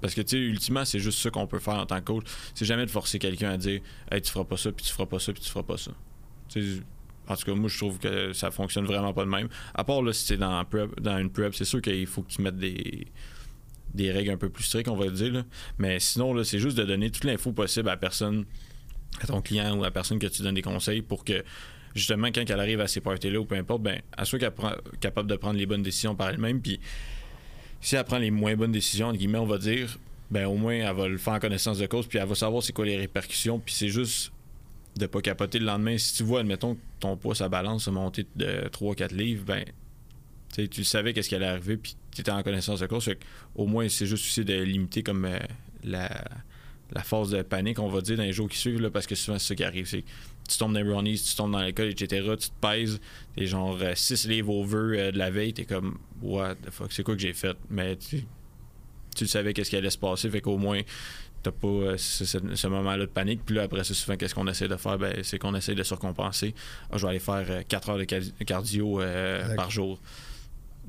Parce 0.00 0.14
que, 0.14 0.20
tu 0.20 0.36
sais, 0.36 0.38
ultimement, 0.38 0.84
c'est 0.84 0.98
juste 0.98 1.18
ça 1.18 1.30
qu'on 1.30 1.46
peut 1.46 1.58
faire 1.58 1.74
en 1.74 1.86
tant 1.86 1.98
que 1.98 2.04
coach. 2.04 2.24
C'est 2.54 2.66
jamais 2.66 2.84
de 2.84 2.90
forcer 2.90 3.18
quelqu'un 3.18 3.52
à 3.52 3.56
dire, 3.56 3.80
hey, 4.10 4.20
tu 4.20 4.30
feras 4.30 4.44
pas 4.44 4.58
ça, 4.58 4.70
puis 4.70 4.84
tu 4.84 4.92
feras 4.92 5.06
pas 5.06 5.18
ça, 5.18 5.32
puis 5.32 5.40
tu 5.40 5.48
feras 5.48 5.62
pas 5.62 5.78
ça. 5.78 5.92
en 5.92 7.36
tout 7.36 7.44
cas, 7.46 7.54
moi, 7.54 7.68
je 7.68 7.78
trouve 7.78 7.98
que 7.98 8.34
ça 8.34 8.50
fonctionne 8.50 8.84
vraiment 8.84 9.14
pas 9.14 9.24
de 9.24 9.30
même. 9.30 9.48
À 9.74 9.82
part, 9.82 10.02
là, 10.02 10.12
si 10.12 10.26
c'est 10.26 10.36
dans, 10.36 10.62
dans 11.00 11.18
une 11.18 11.30
prep, 11.30 11.54
c'est 11.54 11.64
sûr 11.64 11.80
qu'il 11.80 12.06
faut 12.06 12.22
que 12.22 12.30
tu 12.30 12.42
mettes 12.42 12.58
des, 12.58 13.06
des 13.94 14.10
règles 14.10 14.30
un 14.30 14.36
peu 14.36 14.50
plus 14.50 14.64
strictes, 14.64 14.88
on 14.88 14.96
va 14.96 15.08
dire. 15.08 15.32
Là. 15.32 15.44
Mais 15.78 15.98
sinon, 16.00 16.42
c'est 16.44 16.58
juste 16.58 16.76
de 16.76 16.84
donner 16.84 17.10
toute 17.10 17.24
l'info 17.24 17.52
possible 17.52 17.88
à 17.88 17.92
la 17.92 17.96
personne, 17.96 18.44
à 19.22 19.26
ton 19.26 19.40
client 19.40 19.74
ou 19.76 19.82
à 19.82 19.86
la 19.86 19.90
personne 19.90 20.18
que 20.18 20.26
tu 20.26 20.42
donnes 20.42 20.56
des 20.56 20.62
conseils 20.62 21.00
pour 21.00 21.24
que 21.24 21.44
justement, 21.94 22.28
quand 22.28 22.48
elle 22.48 22.60
arrive 22.60 22.80
à 22.80 22.88
ces 22.88 23.00
parties-là 23.00 23.40
ou 23.40 23.44
peu 23.44 23.56
importe, 23.56 23.82
ben, 23.82 24.00
elle 24.16 24.26
soit 24.26 24.38
capable 25.00 25.28
de 25.28 25.36
prendre 25.36 25.58
les 25.58 25.66
bonnes 25.66 25.82
décisions 25.82 26.14
par 26.14 26.30
elle-même. 26.30 26.60
Puis 26.60 26.80
si 27.80 27.96
elle 27.96 28.04
prend 28.04 28.18
les 28.18 28.30
moins 28.30 28.56
bonnes 28.56 28.72
décisions, 28.72 29.08
entre 29.08 29.18
guillemets, 29.18 29.38
on 29.38 29.46
va 29.46 29.58
dire, 29.58 29.98
ben 30.30 30.46
au 30.46 30.56
moins, 30.56 30.74
elle 30.74 30.96
va 30.96 31.08
le 31.08 31.18
faire 31.18 31.34
en 31.34 31.38
connaissance 31.38 31.78
de 31.78 31.86
cause, 31.86 32.06
puis 32.06 32.18
elle 32.18 32.26
va 32.26 32.34
savoir 32.34 32.62
c'est 32.62 32.72
quoi 32.72 32.86
les 32.86 32.96
répercussions. 32.96 33.58
Puis 33.58 33.74
c'est 33.74 33.88
juste 33.88 34.32
de 34.96 35.06
pas 35.06 35.20
capoter 35.20 35.58
le 35.58 35.66
lendemain. 35.66 35.98
Si 35.98 36.14
tu 36.14 36.22
vois, 36.22 36.40
admettons, 36.40 36.74
que 36.74 36.80
ton 37.00 37.16
poids, 37.16 37.34
sa 37.34 37.48
balance 37.48 37.88
a 37.88 37.90
monté 37.90 38.26
de 38.36 38.68
3-4 38.72 39.14
livres, 39.14 39.44
ben 39.44 39.64
tu 40.56 40.84
savais 40.84 41.12
qu'est-ce 41.12 41.28
qui 41.28 41.34
allait 41.34 41.46
arriver, 41.46 41.76
puis 41.76 41.96
tu 42.12 42.20
étais 42.20 42.30
en 42.30 42.42
connaissance 42.42 42.80
de 42.80 42.86
cause. 42.86 43.10
au 43.54 43.66
moins, 43.66 43.88
c'est 43.88 44.06
juste 44.06 44.24
aussi 44.24 44.44
de 44.44 44.54
limiter 44.54 45.02
comme 45.02 45.24
euh, 45.24 45.38
la, 45.82 46.08
phase 47.02 47.30
de 47.30 47.42
panique, 47.42 47.80
on 47.80 47.88
va 47.88 48.00
dire, 48.00 48.16
dans 48.16 48.22
les 48.22 48.32
jours 48.32 48.48
qui 48.48 48.58
suivent, 48.58 48.88
parce 48.90 49.06
que 49.06 49.14
souvent, 49.16 49.38
c'est 49.38 49.48
ça 49.48 49.54
qui 49.56 49.64
arrive. 49.64 49.86
C'est 49.86 50.04
tu 50.48 50.58
tombes 50.58 50.72
dans 50.72 50.80
les 50.80 50.84
brownies, 50.84 51.20
tu 51.20 51.34
tombes 51.34 51.52
dans 51.52 51.62
l'école, 51.62 51.88
etc. 51.88 52.28
Tu 52.38 52.50
te 52.50 52.54
pèses, 52.60 53.00
t'es 53.36 53.46
genre 53.46 53.78
6 53.94 54.26
euh, 54.26 54.28
livres 54.28 54.52
over 54.52 54.98
euh, 55.00 55.12
de 55.12 55.18
la 55.18 55.30
veille, 55.30 55.54
t'es 55.54 55.64
comme, 55.64 55.98
what 56.22 56.56
the 56.56 56.70
fuck, 56.70 56.92
c'est 56.92 57.02
quoi 57.02 57.14
que 57.14 57.20
j'ai 57.20 57.32
fait? 57.32 57.56
Mais 57.70 57.96
tu, 57.96 58.24
tu 59.16 59.26
savais 59.26 59.54
qu'est-ce 59.54 59.70
qui 59.70 59.76
allait 59.76 59.90
se 59.90 59.98
passer, 59.98 60.28
fait 60.28 60.40
qu'au 60.40 60.58
moins, 60.58 60.80
t'as 61.42 61.50
pas 61.50 61.68
euh, 61.68 61.96
ce, 61.96 62.66
moment-là 62.66 63.06
de 63.06 63.10
panique. 63.10 63.40
Puis 63.44 63.56
là, 63.56 63.62
après 63.62 63.84
ça, 63.84 63.94
souvent, 63.94 64.16
qu'est-ce 64.16 64.34
qu'on 64.34 64.48
essaie 64.48 64.68
de 64.68 64.76
faire? 64.76 64.98
Ben, 64.98 65.14
c'est 65.22 65.38
qu'on 65.38 65.54
essaie 65.54 65.74
de 65.74 65.82
surcompenser. 65.82 66.54
Ah, 66.90 66.96
je 66.98 67.02
vais 67.02 67.10
aller 67.10 67.18
faire 67.18 67.66
4 67.66 67.90
heures 67.90 67.98
de 67.98 68.04
cardio 68.44 69.00
par 69.56 69.70
jour. 69.70 70.00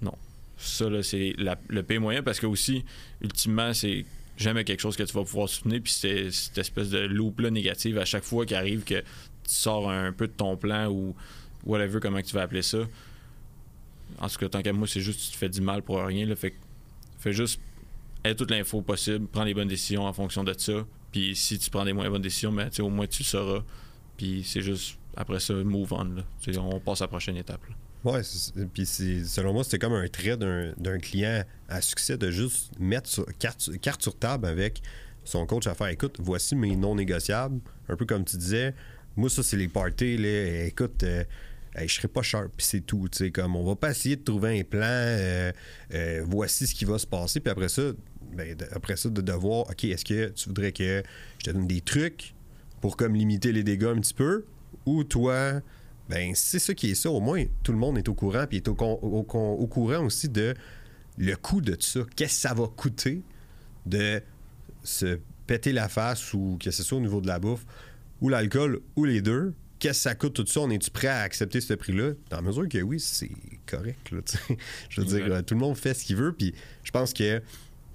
Non. 0.02 0.14
Ça, 0.58 0.90
là, 0.90 1.04
c'est 1.04 1.34
le 1.38 1.84
P 1.84 2.00
moyen 2.00 2.24
parce 2.24 2.40
que 2.40 2.46
aussi, 2.46 2.86
ultimement, 3.22 3.74
c'est 3.74 4.06
jamais 4.38 4.64
quelque 4.64 4.80
chose 4.80 4.96
que 4.96 5.04
tu 5.04 5.14
vas 5.14 5.24
pouvoir 5.24 5.50
soutenir. 5.50 5.82
Puis 5.82 5.94
c'est 5.94 6.32
cette 6.32 6.58
espèce 6.58 6.90
de 6.90 7.00
loop-là 7.00 7.50
négative 7.50 7.98
à 7.98 8.06
chaque 8.06 8.24
fois 8.24 8.46
qu'il 8.46 8.58
arrive 8.58 8.84
que 8.84 9.04
sors 9.48 9.90
un 9.90 10.12
peu 10.12 10.28
de 10.28 10.34
ton 10.34 10.58
plan 10.58 10.90
ou 10.90 11.16
whatever, 11.66 12.00
comment 12.00 12.22
tu 12.22 12.34
vas 12.34 12.44
appeler 12.44 12.62
ça. 12.62 12.80
En 14.20 14.28
tout 14.28 14.38
cas, 14.38 14.50
tant 14.50 14.62
qu'à 14.62 14.74
moi, 14.74 14.88
c'est 14.88 15.02
juste 15.02 15.22
tu 15.22 15.32
te 15.32 15.38
fais 15.38 15.50
du 15.50 15.62
mal 15.62 15.82
pour 15.82 16.00
rien. 16.00 16.25
Là, 16.25 16.36
fait 16.36 16.54
fais 17.20 17.34
juste 17.34 17.60
aie 18.24 18.36
toute 18.36 18.52
l'info 18.52 18.82
possible, 18.82 19.28
prends 19.28 19.44
les 19.44 19.54
bonnes 19.54 19.68
décisions 19.68 20.06
en 20.06 20.14
fonction 20.14 20.44
de 20.44 20.54
ça. 20.58 20.86
Puis 21.12 21.36
si 21.36 21.58
tu 21.60 21.70
prends 21.70 21.86
des 21.86 21.94
moins 21.94 22.10
bonnes 22.10 22.22
décisions, 22.22 22.52
ben, 22.52 22.70
au 22.80 22.90
moins 22.90 23.08
tu 23.08 23.24
le 23.24 23.28
sauras. 23.28 23.64
Puis 24.18 24.44
c'est 24.46 24.62
juste 24.62 24.98
après 25.16 25.40
ça, 25.40 25.54
move 25.54 25.94
on. 25.94 26.04
Là. 26.04 26.24
on 26.60 26.80
passe 26.80 27.02
à 27.02 27.06
la 27.06 27.08
prochaine 27.08 27.38
étape. 27.38 27.62
Ouais, 28.04 28.22
puis 28.72 28.86
selon 28.86 29.54
moi, 29.54 29.64
c'était 29.64 29.80
comme 29.80 29.94
un 29.94 30.08
trait 30.08 30.38
d'un 30.38 31.00
client 31.00 31.44
à 31.68 31.82
succès 31.82 32.18
de 32.18 32.30
juste 32.30 32.78
mettre 32.80 33.10
sur, 33.10 33.25
carte, 33.40 33.80
carte, 33.80 34.04
sur 34.04 34.16
table 34.16 34.46
avec 34.46 34.84
son 35.24 35.48
coach 35.48 35.66
à 35.66 35.74
faire 35.74 35.88
écoute, 35.88 36.18
voici 36.20 36.56
mes 36.56 36.75
non 36.75 36.96
négociables. 36.96 37.60
Un 37.90 37.96
peu 37.96 38.06
comme 38.06 38.24
tu 38.24 38.38
disais, 38.38 38.75
moi, 39.16 39.30
ça, 39.30 39.44
c'est 39.44 39.58
les 39.58 39.68
parties. 39.68 40.18
Là, 40.18 40.66
écoute, 40.66 41.04
euh, 41.04 41.24
je 41.78 41.88
serai 41.94 42.08
pas 42.08 42.22
sharp, 42.22 42.52
puis 42.56 42.66
c'est 42.66 42.82
tout. 42.82 43.08
Comme 43.34 43.56
on 43.56 43.64
va 43.64 43.76
pas 43.76 43.92
essayer 43.92 44.16
de 44.16 44.24
trouver 44.24 44.60
un 44.60 44.64
plan, 44.64 44.82
euh, 44.84 45.52
euh, 45.94 46.24
voici 46.28 46.68
ce 46.68 46.76
qui 46.76 46.86
va 46.86 46.98
se 46.98 47.08
passer, 47.08 47.40
puis 47.40 47.52
après 47.52 47.70
ça, 47.70 47.82
ben, 48.34 48.56
après 48.72 48.98
ça, 48.98 49.10
de, 49.10 49.22
devoir, 49.22 49.70
OK, 49.70 49.84
est-ce 49.86 50.06
que 50.06 50.30
tu 50.30 50.50
voudrais 50.50 50.72
que 50.72 51.04
je 51.40 51.46
te 51.46 51.52
donne 51.52 51.68
des 51.68 51.82
trucs 51.82 52.34
pour 52.82 52.98
comme 52.98 53.16
limiter 53.16 53.52
les 53.52 53.64
dégâts 53.64 53.86
un 53.86 54.00
petit 54.00 54.14
peu, 54.14 54.46
ou 54.86 55.04
toi 55.04 55.62
ben 56.08 56.36
c'est 56.36 56.60
ça 56.60 56.76
qui 56.76 56.92
est 56.92 56.96
ça. 56.96 57.10
Au 57.10 57.20
moins, 57.20 57.46
tout 57.64 57.72
le 57.72 57.80
monde 57.80 57.98
est 57.98 58.08
au 58.08 58.14
courant, 58.14 58.46
puis 58.48 58.58
est 58.58 58.68
au, 58.68 58.74
au, 58.74 59.24
courant 59.68 60.06
aussi 60.06 60.30
de 60.30 60.54
le 61.18 61.36
coût 61.36 61.62
de 61.62 61.76
ça. 61.80 62.02
Qu'est-ce 62.16 62.36
que 62.36 62.42
ça 62.42 62.54
va 62.54 62.68
coûter 62.68 63.24
de 63.88 64.22
se 64.84 65.20
péter 65.48 65.72
la 65.72 65.90
face 65.90 66.34
ou 66.34 66.58
que 66.60 66.70
ce 66.70 66.84
soit 66.84 67.00
au 67.00 67.02
niveau 67.02 67.22
de 67.22 67.28
la 67.28 67.40
bouffe? 67.40 67.66
Ou 68.22 68.30
l'alcool 68.30 68.80
ou 68.96 69.06
les 69.06 69.22
deux. 69.22 69.54
Qu'est-ce 69.80 70.00
que 70.00 70.04
ça 70.04 70.16
coûte 70.16 70.34
tout 70.34 70.46
ça? 70.46 70.62
On 70.62 70.70
est-tu 70.70 70.90
prêt 70.90 71.08
à 71.08 71.20
accepter 71.20 71.62
ce 71.62 71.74
prix-là? 71.74 72.12
Dans 72.30 72.38
la 72.38 72.42
mesure 72.42 72.68
que 72.68 72.82
oui, 72.82 73.00
c'est 73.00 73.32
correct. 73.66 74.10
je 74.90 75.02
veux 75.02 75.08
dire, 75.08 75.46
tout 75.46 75.54
le 75.54 75.60
monde 75.60 75.76
fait 75.76 75.94
ce 75.94 76.06
qu'il 76.06 76.16
veut. 76.16 76.32
Puis 76.32 76.54
je 76.84 76.92
pense 76.92 77.14
que, 77.14 77.40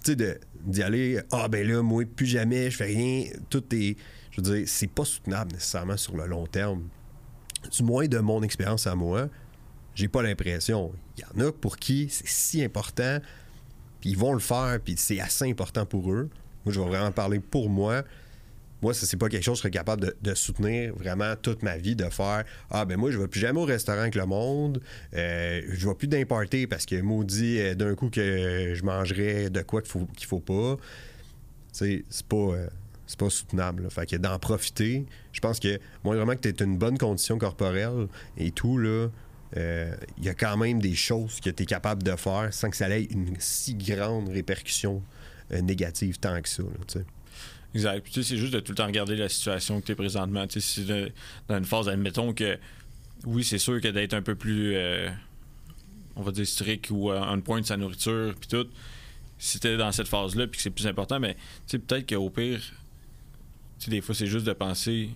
tu 0.04 0.16
sais, 0.16 0.40
d'y 0.64 0.82
aller, 0.82 1.20
ah 1.32 1.48
ben 1.48 1.66
là, 1.66 1.82
moi, 1.82 2.04
plus 2.04 2.26
jamais, 2.26 2.70
je 2.70 2.76
fais 2.76 2.84
rien. 2.84 3.24
Tout 3.48 3.64
est. 3.74 3.96
Je 4.30 4.40
veux 4.40 4.56
dire, 4.56 4.68
c'est 4.68 4.90
pas 4.90 5.04
soutenable 5.04 5.52
nécessairement 5.52 5.96
sur 5.96 6.16
le 6.16 6.26
long 6.26 6.46
terme 6.46 6.84
du 7.68 7.82
moins 7.82 8.06
de 8.06 8.18
mon 8.18 8.42
expérience 8.42 8.86
à 8.86 8.94
moi, 8.94 9.28
j'ai 9.94 10.08
pas 10.08 10.22
l'impression. 10.22 10.92
Il 11.16 11.24
y 11.24 11.42
en 11.42 11.48
a 11.48 11.52
pour 11.52 11.76
qui 11.76 12.08
c'est 12.10 12.26
si 12.26 12.64
important, 12.64 13.18
puis 14.00 14.10
ils 14.10 14.18
vont 14.18 14.32
le 14.32 14.40
faire, 14.40 14.78
puis 14.82 14.94
c'est 14.96 15.20
assez 15.20 15.48
important 15.50 15.84
pour 15.84 16.10
eux. 16.12 16.30
Moi, 16.64 16.72
je 16.72 16.80
vais 16.80 16.86
vraiment 16.86 17.12
parler 17.12 17.40
pour 17.40 17.68
moi. 17.68 18.02
Moi, 18.82 18.94
ça, 18.94 19.06
c'est 19.06 19.16
pas 19.16 19.28
quelque 19.28 19.42
chose 19.42 19.54
que 19.54 19.58
je 19.58 19.62
serais 19.62 19.70
capable 19.70 20.14
de, 20.20 20.34
soutenir 20.34 20.94
vraiment 20.94 21.34
toute 21.36 21.62
ma 21.62 21.76
vie, 21.76 21.94
de 21.94 22.04
faire 22.04 22.44
Ah, 22.70 22.84
ben 22.84 22.96
moi, 22.96 23.10
je 23.10 23.18
vais 23.18 23.28
plus 23.28 23.40
jamais 23.40 23.60
au 23.60 23.64
restaurant 23.64 24.00
avec 24.00 24.14
le 24.14 24.24
monde, 24.26 24.80
euh, 25.14 25.60
je 25.68 25.88
vais 25.88 25.94
plus 25.94 26.08
d'importer 26.08 26.66
parce 26.66 26.86
que 26.86 27.00
maudit 27.00 27.60
euh, 27.60 27.74
d'un 27.74 27.94
coup 27.94 28.08
que 28.08 28.72
je 28.74 28.82
mangerais 28.82 29.50
de 29.50 29.60
quoi 29.62 29.82
qu'il 29.82 29.90
faut, 29.90 30.08
faut 30.26 30.40
pas. 30.40 30.76
C'est 31.72 32.04
pas. 32.28 32.36
Euh, 32.36 32.68
c'est 33.06 33.18
pas 33.18 33.28
soutenable. 33.28 33.90
Fait 33.90 34.06
que 34.06 34.14
d'en 34.14 34.38
profiter, 34.38 35.04
je 35.32 35.40
pense 35.40 35.58
que, 35.58 35.80
moi, 36.04 36.14
vraiment 36.14 36.36
que 36.36 36.48
tu 36.48 36.62
une 36.62 36.78
bonne 36.78 36.96
condition 36.96 37.38
corporelle 37.38 38.06
et 38.36 38.52
tout, 38.52 38.78
là, 38.78 39.08
euh, 39.56 39.92
il 40.16 40.24
y 40.24 40.28
a 40.28 40.34
quand 40.34 40.56
même 40.56 40.80
des 40.80 40.94
choses 40.94 41.40
que 41.40 41.50
tu 41.50 41.64
es 41.64 41.66
capable 41.66 42.04
de 42.04 42.14
faire 42.14 42.50
sans 42.52 42.70
que 42.70 42.76
ça 42.76 42.88
ait 42.88 43.02
une 43.02 43.34
si 43.40 43.74
grande 43.74 44.28
répercussion 44.28 45.02
négative 45.50 46.20
tant 46.20 46.40
que 46.40 46.48
ça. 46.48 46.62
Là, 46.62 47.02
exact. 47.74 48.02
Puis, 48.02 48.24
c'est 48.24 48.36
juste 48.36 48.52
de 48.52 48.60
tout 48.60 48.72
le 48.72 48.76
temps 48.76 48.86
regarder 48.86 49.16
la 49.16 49.28
situation 49.28 49.80
que 49.80 49.86
tu 49.86 49.92
es 49.92 49.94
présentement. 49.94 50.46
Tu 50.46 50.60
sais, 50.60 50.82
si 50.82 51.12
dans 51.48 51.58
une 51.58 51.64
phase, 51.64 51.88
admettons 51.88 52.32
que, 52.32 52.58
oui, 53.24 53.44
c'est 53.44 53.58
sûr 53.58 53.80
que 53.80 53.88
d'être 53.88 54.14
un 54.14 54.22
peu 54.22 54.34
plus, 54.34 54.74
euh, 54.74 55.08
on 56.16 56.22
va 56.22 56.32
dire, 56.32 56.46
strict 56.46 56.90
ou 56.90 57.10
un 57.10 57.40
point 57.40 57.60
de 57.60 57.66
sa 57.66 57.76
nourriture, 57.76 58.34
puis 58.38 58.48
tout, 58.48 58.68
si 59.38 59.58
tu 59.58 59.76
dans 59.76 59.90
cette 59.90 60.08
phase-là, 60.08 60.46
puis 60.46 60.58
que 60.58 60.62
c'est 60.62 60.70
plus 60.70 60.86
important, 60.86 61.18
mais 61.18 61.36
peut-être 61.70 62.08
qu'au 62.08 62.28
pire, 62.28 62.60
des 63.88 64.02
fois, 64.02 64.14
c'est 64.14 64.26
juste 64.26 64.46
de 64.46 64.52
penser 64.52 65.10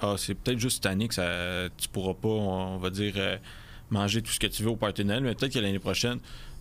Ah, 0.00 0.16
c'est 0.18 0.34
peut-être 0.34 0.58
juste 0.58 0.76
cette 0.76 0.86
année 0.86 1.08
que 1.08 1.14
ça, 1.14 1.68
tu 1.76 1.88
pourras 1.88 2.14
pas, 2.14 2.28
on 2.28 2.78
va 2.78 2.90
dire, 2.90 3.14
euh, 3.16 3.36
manger 3.90 4.20
tout 4.20 4.32
ce 4.32 4.40
que 4.40 4.48
tu 4.48 4.64
veux 4.64 4.70
au 4.70 4.76
partenariat, 4.76 5.20
mais 5.20 5.34
peut-être 5.34 5.52
que 5.52 5.58
l'année 5.60 5.78
prochaine, 5.78 6.18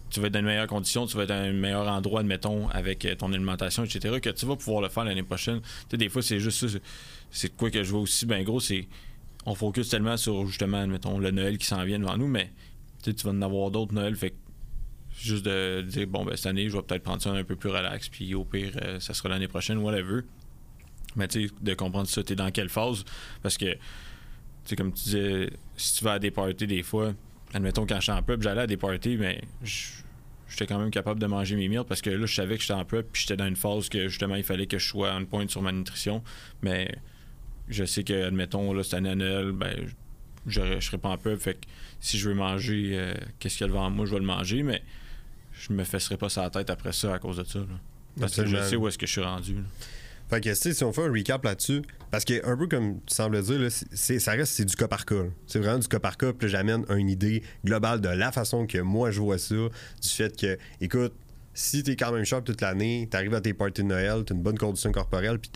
tu 0.09 0.19
vas 0.19 0.27
être 0.27 0.33
dans 0.33 0.39
une 0.39 0.45
meilleure 0.45 0.67
condition, 0.67 1.05
tu 1.05 1.17
vas 1.17 1.23
être 1.23 1.29
dans 1.29 1.35
un 1.35 1.53
meilleur 1.53 1.87
endroit, 1.87 2.21
admettons, 2.21 2.69
avec 2.69 3.05
euh, 3.05 3.15
ton 3.15 3.31
alimentation, 3.33 3.83
etc., 3.83 4.19
que 4.19 4.29
tu 4.29 4.45
vas 4.45 4.55
pouvoir 4.55 4.81
le 4.81 4.89
faire 4.89 5.03
l'année 5.03 5.23
prochaine. 5.23 5.61
Tu 5.89 5.97
des 5.97 6.09
fois, 6.09 6.21
c'est 6.21 6.39
juste 6.39 6.67
ça. 6.67 6.79
C'est 7.29 7.55
quoi 7.55 7.69
que 7.69 7.83
je 7.83 7.91
vois 7.91 8.01
aussi, 8.01 8.25
ben 8.25 8.43
gros, 8.43 8.59
c'est. 8.59 8.87
On 9.45 9.55
focus 9.55 9.89
tellement 9.89 10.17
sur, 10.17 10.45
justement, 10.45 10.81
admettons, 10.81 11.19
le 11.19 11.31
Noël 11.31 11.57
qui 11.57 11.65
s'en 11.65 11.83
vient 11.83 11.99
devant 11.99 12.17
nous, 12.17 12.27
mais 12.27 12.51
tu 13.03 13.13
vas 13.13 13.31
en 13.31 13.41
avoir 13.41 13.71
d'autres 13.71 13.93
Noël, 13.93 14.15
fait 14.15 14.33
juste 15.17 15.45
de 15.45 15.81
dire, 15.81 16.07
bon, 16.07 16.25
ben, 16.25 16.35
cette 16.35 16.47
année, 16.47 16.69
je 16.69 16.75
vais 16.75 16.83
peut-être 16.83 17.03
prendre 17.03 17.21
ça 17.21 17.31
un 17.31 17.43
peu 17.43 17.55
plus 17.55 17.69
relax, 17.69 18.09
puis 18.09 18.35
au 18.35 18.43
pire, 18.43 18.77
euh, 18.81 18.99
ça 18.99 19.13
sera 19.13 19.29
l'année 19.29 19.47
prochaine, 19.47 19.77
whatever. 19.77 20.21
Mais 21.15 21.27
tu 21.27 21.47
sais, 21.47 21.53
de 21.61 21.73
comprendre 21.73 22.07
ça, 22.07 22.23
tu 22.23 22.33
es 22.33 22.35
dans 22.35 22.51
quelle 22.51 22.69
phase. 22.69 23.03
Parce 23.41 23.57
que, 23.57 23.71
tu 23.73 23.79
sais, 24.65 24.75
comme 24.75 24.93
tu 24.93 25.03
disais, 25.03 25.49
si 25.75 25.97
tu 25.97 26.03
vas 26.03 26.13
à 26.13 26.19
des 26.19 26.31
des 26.31 26.83
fois, 26.83 27.13
admettons 27.53 27.85
quand 27.85 27.99
j'étais 27.99 28.17
en 28.17 28.23
pub, 28.23 28.41
j'allais 28.41 28.61
à 28.61 28.67
des 28.67 28.77
parties, 28.77 29.17
mais 29.17 29.41
j'étais 29.63 30.67
quand 30.67 30.79
même 30.79 30.91
capable 30.91 31.19
de 31.19 31.25
manger 31.27 31.55
mes 31.55 31.67
meals 31.67 31.85
parce 31.87 32.01
que 32.01 32.09
là, 32.09 32.25
je 32.25 32.33
savais 32.33 32.55
que 32.55 32.61
j'étais 32.61 32.73
en 32.73 32.85
pub, 32.85 33.05
puis 33.11 33.21
j'étais 33.21 33.37
dans 33.37 33.47
une 33.47 33.55
phase 33.55 33.89
que 33.89 34.07
justement, 34.07 34.35
il 34.35 34.43
fallait 34.43 34.67
que 34.67 34.77
je 34.77 34.87
sois 34.87 35.13
en 35.13 35.25
point 35.25 35.47
sur 35.47 35.61
ma 35.61 35.71
nutrition. 35.71 36.23
Mais 36.61 36.93
je 37.67 37.83
sais 37.83 38.03
que, 38.03 38.27
admettons, 38.27 38.73
là, 38.73 38.83
cette 38.83 38.95
année 38.95 39.11
à 39.11 39.15
Noël, 39.15 39.51
ben, 39.51 39.75
je, 40.45 40.61
je 40.79 40.85
serais 40.85 40.97
pas 40.97 41.09
en 41.09 41.17
pub. 41.17 41.37
Fait 41.39 41.55
que 41.55 41.67
si 41.99 42.17
je 42.17 42.29
veux 42.29 42.35
manger, 42.35 42.91
euh, 42.93 43.13
qu'est-ce 43.39 43.57
qu'il 43.57 43.65
y 43.65 43.69
a 43.69 43.73
devant 43.73 43.89
moi, 43.89 44.05
je 44.05 44.13
vais 44.13 44.19
le 44.19 44.25
manger, 44.25 44.63
mais 44.63 44.81
je 45.53 45.73
me 45.73 45.83
fesserai 45.83 46.17
pas 46.17 46.29
sa 46.29 46.49
tête 46.49 46.69
après 46.69 46.93
ça 46.93 47.13
à 47.13 47.19
cause 47.19 47.37
de 47.37 47.43
ça. 47.43 47.59
Parce 48.19 48.35
que 48.35 48.45
je 48.45 48.57
sais 48.63 48.75
où 48.75 48.87
est-ce 48.87 48.97
que 48.97 49.05
je 49.05 49.11
suis 49.11 49.21
rendu. 49.21 49.57
Fait 50.29 50.41
que, 50.41 50.53
si 50.53 50.83
on 50.83 50.91
fait 50.91 51.05
un 51.05 51.11
recap 51.11 51.43
là-dessus, 51.43 51.81
parce 52.11 52.25
que 52.25 52.45
un 52.45 52.57
peu 52.57 52.67
comme 52.67 52.99
tu 53.05 53.15
sembles 53.15 53.41
dire, 53.41 53.71
ça 53.71 54.31
reste 54.31 54.53
c'est 54.53 54.65
du 54.65 54.75
cas 54.75 54.87
par 54.87 55.05
cas. 55.05 55.23
C'est 55.45 55.59
vraiment 55.59 55.79
du 55.79 55.87
cas 55.87 55.99
par 55.99 56.17
cas, 56.17 56.33
puis 56.33 56.49
j'amène 56.49 56.85
une 56.89 57.09
idée 57.09 57.43
globale 57.63 58.01
de 58.01 58.09
la 58.09 58.31
façon 58.31 58.67
que 58.67 58.79
moi 58.79 59.11
je 59.11 59.21
vois 59.21 59.37
ça, 59.37 59.55
du 59.55 60.09
fait 60.09 60.35
que, 60.35 60.57
écoute, 60.81 61.13
si 61.53 61.81
t'es 61.81 61.95
quand 61.95 62.11
même 62.11 62.23
sharp 62.23 62.45
toute 62.45 62.61
l'année, 62.61 63.07
t'arrives 63.09 63.33
à 63.33 63.41
tes 63.41 63.53
parties 63.53 63.81
de 63.81 63.87
Noël, 63.87 64.23
t'as 64.23 64.35
une 64.35 64.43
bonne 64.43 64.59
condition 64.59 64.91
corporelle, 64.91 65.39
puis 65.39 65.51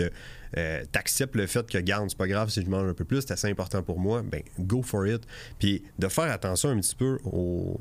euh, 0.57 0.83
t'acceptes 0.91 1.35
le 1.35 1.45
fait 1.45 1.69
que, 1.69 1.77
garde, 1.77 2.09
c'est 2.09 2.17
pas 2.17 2.27
grave 2.27 2.49
si 2.49 2.63
je 2.63 2.69
mange 2.69 2.89
un 2.89 2.93
peu 2.95 3.05
plus, 3.05 3.21
c'est 3.21 3.31
assez 3.31 3.49
important 3.49 3.83
pour 3.83 3.99
moi, 3.99 4.23
ben 4.23 4.41
go 4.59 4.81
for 4.81 5.05
it. 5.05 5.21
Puis 5.59 5.83
de 5.99 6.07
faire 6.07 6.31
attention 6.31 6.69
un 6.69 6.79
petit 6.79 6.95
peu 6.95 7.19
aux 7.23 7.79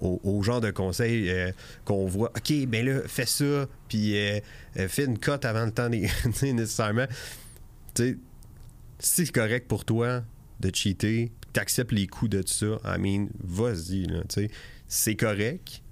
au, 0.00 0.42
genre 0.42 0.60
de 0.60 0.70
conseils 0.70 1.30
euh, 1.30 1.52
qu'on 1.84 2.06
voit. 2.06 2.30
OK, 2.36 2.66
ben 2.66 2.84
là, 2.84 3.00
fais 3.06 3.26
ça, 3.26 3.66
puis 3.88 4.16
euh, 4.16 4.40
euh, 4.78 4.88
fais 4.88 5.04
une 5.04 5.18
cote 5.18 5.44
avant 5.44 5.64
le 5.64 5.72
temps 5.72 5.88
des. 5.88 6.08
nécessairement. 6.42 7.06
Tu 7.94 8.02
sais, 8.02 8.18
si 8.98 9.26
c'est 9.26 9.32
correct 9.32 9.68
pour 9.68 9.84
toi 9.84 10.22
de 10.60 10.70
cheater, 10.74 11.30
t'acceptes 11.52 11.92
les 11.92 12.06
coups 12.06 12.30
de 12.30 12.42
tout 12.42 12.52
ça, 12.52 12.96
I 12.96 12.98
mean, 12.98 13.28
vas-y, 13.42 14.06
tu 14.06 14.14
sais. 14.28 14.50
C'est 14.88 15.16
correct. 15.16 15.82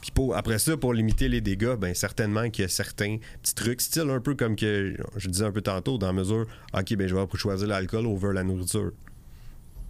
Puis 0.00 0.10
pour, 0.10 0.36
après 0.36 0.58
ça, 0.58 0.76
pour 0.76 0.92
limiter 0.92 1.28
les 1.28 1.40
dégâts, 1.40 1.76
ben 1.76 1.94
certainement 1.94 2.50
qu'il 2.50 2.62
y 2.62 2.64
a 2.66 2.68
certains 2.68 3.16
petits 3.42 3.54
trucs, 3.54 3.80
style 3.80 4.10
un 4.10 4.20
peu 4.20 4.34
comme 4.34 4.54
que 4.54 4.94
je 5.16 5.28
disais 5.28 5.44
un 5.44 5.50
peu 5.50 5.62
tantôt, 5.62 5.96
dans 5.96 6.08
la 6.08 6.12
mesure, 6.12 6.46
OK, 6.74 6.94
ben 6.94 7.08
je 7.08 7.14
vais 7.14 7.26
choisir 7.34 7.66
l'alcool 7.66 8.06
over 8.06 8.32
la 8.34 8.44
nourriture. 8.44 8.92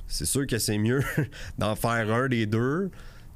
C'est 0.06 0.26
sûr 0.26 0.46
que 0.46 0.58
c'est 0.58 0.78
mieux 0.78 1.02
d'en 1.58 1.74
faire 1.74 2.12
un 2.12 2.28
des 2.28 2.46
deux, 2.46 2.90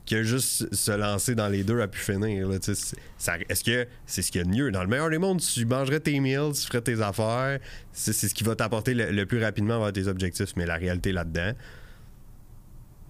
que 0.08 0.22
juste 0.22 0.74
se 0.74 0.90
lancer 0.92 1.34
dans 1.34 1.48
les 1.48 1.62
deux 1.62 1.80
à 1.80 1.88
pu 1.88 1.98
finir. 1.98 2.50
Est-ce 2.50 3.64
que 3.64 3.86
c'est 4.06 4.22
ce 4.22 4.32
qu'il 4.32 4.40
y 4.40 4.42
a 4.42 4.44
de 4.44 4.50
mieux? 4.50 4.70
Dans 4.70 4.82
le 4.82 4.88
meilleur 4.88 5.10
des 5.10 5.18
mondes, 5.18 5.40
tu 5.40 5.64
mangerais 5.66 6.00
tes 6.00 6.18
meals, 6.20 6.52
tu 6.54 6.66
ferais 6.66 6.80
tes 6.80 7.00
affaires, 7.00 7.60
c'est 7.92 8.12
ce 8.12 8.34
qui 8.34 8.44
va 8.44 8.56
t'apporter 8.56 8.94
le, 8.94 9.26
plus 9.26 9.42
rapidement 9.42 9.78
vers 9.80 9.92
tes 9.92 10.06
objectifs. 10.06 10.54
Mais 10.56 10.66
la 10.66 10.76
réalité 10.76 11.12
là-dedans, 11.12 11.52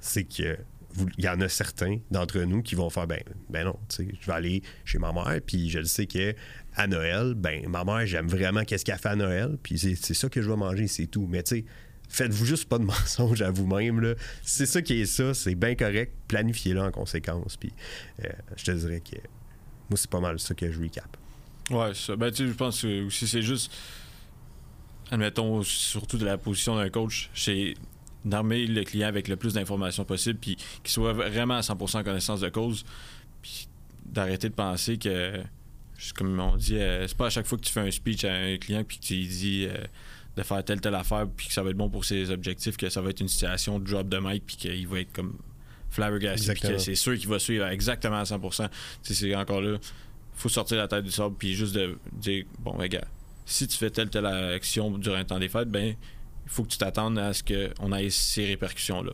c'est 0.00 0.24
que 0.24 0.58
il 1.16 1.24
y 1.24 1.28
en 1.28 1.40
a 1.40 1.48
certains 1.48 1.98
d'entre 2.10 2.40
nous 2.40 2.62
qui 2.62 2.74
vont 2.74 2.90
faire 2.90 3.06
ben, 3.06 3.20
ben 3.50 3.64
non, 3.64 3.78
je 3.96 4.26
vais 4.26 4.32
aller 4.32 4.62
chez 4.84 4.98
ma 4.98 5.12
mère, 5.12 5.38
puis 5.46 5.68
je 5.68 5.78
le 5.78 5.84
sais 5.84 6.06
que 6.06 6.34
à 6.74 6.86
Noël, 6.86 7.34
ben 7.36 7.68
ma 7.68 7.84
mère, 7.84 8.04
j'aime 8.06 8.26
vraiment 8.26 8.64
qu'est-ce 8.64 8.84
qu'elle 8.84 8.98
fait 8.98 9.10
à 9.10 9.16
Noël, 9.16 9.58
puis 9.62 9.78
c'est 9.78 10.14
ça 10.14 10.28
que 10.28 10.42
je 10.42 10.50
vais 10.50 10.56
manger, 10.56 10.88
c'est 10.88 11.06
tout. 11.06 11.26
Mais 11.28 11.42
tu 11.42 11.56
sais, 11.56 11.64
faites-vous 12.08 12.44
juste 12.44 12.68
pas 12.68 12.78
de 12.78 12.84
mensonges 12.84 13.42
à 13.42 13.50
vous-même. 13.50 14.14
C'est 14.42 14.66
ça 14.66 14.82
qui 14.82 15.00
est 15.00 15.06
ça, 15.06 15.34
c'est 15.34 15.54
bien 15.54 15.74
correct. 15.74 16.12
Planifiez-le 16.28 16.80
en 16.80 16.90
conséquence. 16.90 17.56
Puis 17.56 17.72
euh, 18.24 18.28
je 18.56 18.64
te 18.64 18.70
dirais 18.72 19.00
que 19.00 19.16
moi, 19.88 19.96
c'est 19.96 20.10
pas 20.10 20.20
mal 20.20 20.38
ça 20.38 20.54
que 20.54 20.70
je 20.70 20.80
recap. 20.80 21.16
Ouais, 21.70 21.94
ça. 21.94 22.16
Ben, 22.16 22.30
tu 22.30 22.48
je 22.48 22.52
pense 22.52 22.82
que 22.82 23.06
aussi, 23.06 23.26
c'est 23.26 23.42
juste, 23.42 23.72
admettons, 25.10 25.62
surtout 25.62 26.18
de 26.18 26.24
la 26.24 26.38
position 26.38 26.76
d'un 26.76 26.88
coach, 26.88 27.30
c'est 27.34 27.74
d'armer 28.24 28.66
le 28.66 28.84
client 28.84 29.08
avec 29.08 29.28
le 29.28 29.36
plus 29.36 29.54
d'informations 29.54 30.04
possible, 30.04 30.38
puis 30.38 30.56
qu'il 30.56 30.90
soit 30.90 31.12
vraiment 31.12 31.54
à 31.54 31.60
100% 31.60 32.04
connaissance 32.04 32.40
de 32.40 32.48
cause, 32.48 32.84
puis 33.42 33.68
d'arrêter 34.04 34.48
de 34.48 34.54
penser 34.54 34.98
que, 34.98 35.40
comme 36.14 36.38
on 36.40 36.56
dit, 36.56 36.76
euh, 36.76 37.06
c'est 37.06 37.16
pas 37.16 37.26
à 37.26 37.30
chaque 37.30 37.46
fois 37.46 37.58
que 37.58 37.64
tu 37.64 37.72
fais 37.72 37.80
un 37.80 37.90
speech 37.90 38.24
à 38.24 38.32
un 38.32 38.56
client, 38.56 38.84
puis 38.84 38.98
que 38.98 39.04
tu 39.04 39.14
lui 39.14 39.26
dis. 39.26 39.66
Euh, 39.66 39.84
de 40.38 40.42
faire 40.44 40.64
telle 40.64 40.80
telle 40.80 40.94
affaire 40.94 41.26
puis 41.36 41.48
que 41.48 41.52
ça 41.52 41.62
va 41.62 41.70
être 41.70 41.76
bon 41.76 41.90
pour 41.90 42.04
ses 42.04 42.30
objectifs 42.30 42.76
que 42.76 42.88
ça 42.88 43.00
va 43.00 43.10
être 43.10 43.20
une 43.20 43.28
situation 43.28 43.78
de 43.78 43.90
drop 43.90 44.08
de 44.08 44.18
mic 44.18 44.44
puis 44.46 44.56
qu'il 44.56 44.88
va 44.88 45.00
être 45.00 45.12
comme 45.12 45.36
flabbergasté 45.90 46.52
puis 46.52 46.60
que 46.60 46.78
c'est 46.78 46.94
sûr 46.94 47.18
qu'il 47.18 47.28
va 47.28 47.38
suivre 47.38 47.66
exactement 47.66 48.18
à 48.18 48.24
100% 48.24 48.68
c'est 49.02 49.34
encore 49.34 49.60
là 49.60 49.78
faut 50.34 50.48
sortir 50.48 50.78
la 50.78 50.88
tête 50.88 51.04
du 51.04 51.10
sable 51.10 51.34
puis 51.36 51.54
juste 51.54 51.74
de 51.74 51.98
dire 52.12 52.44
bon 52.60 52.76
ben 52.76 52.86
gars 52.88 53.04
si 53.44 53.66
tu 53.66 53.76
fais 53.76 53.90
telle 53.90 54.10
telle 54.10 54.26
action 54.26 54.96
durant 54.96 55.18
le 55.18 55.24
temps 55.24 55.38
des 55.38 55.48
fêtes 55.48 55.70
ben 55.70 55.94
il 56.48 56.50
faut 56.50 56.62
que 56.62 56.68
tu 56.68 56.78
t'attendes 56.78 57.18
à 57.18 57.34
ce 57.34 57.42
qu'on 57.42 57.92
ait 57.92 58.08
ces 58.08 58.46
répercussions 58.46 59.02
là 59.02 59.12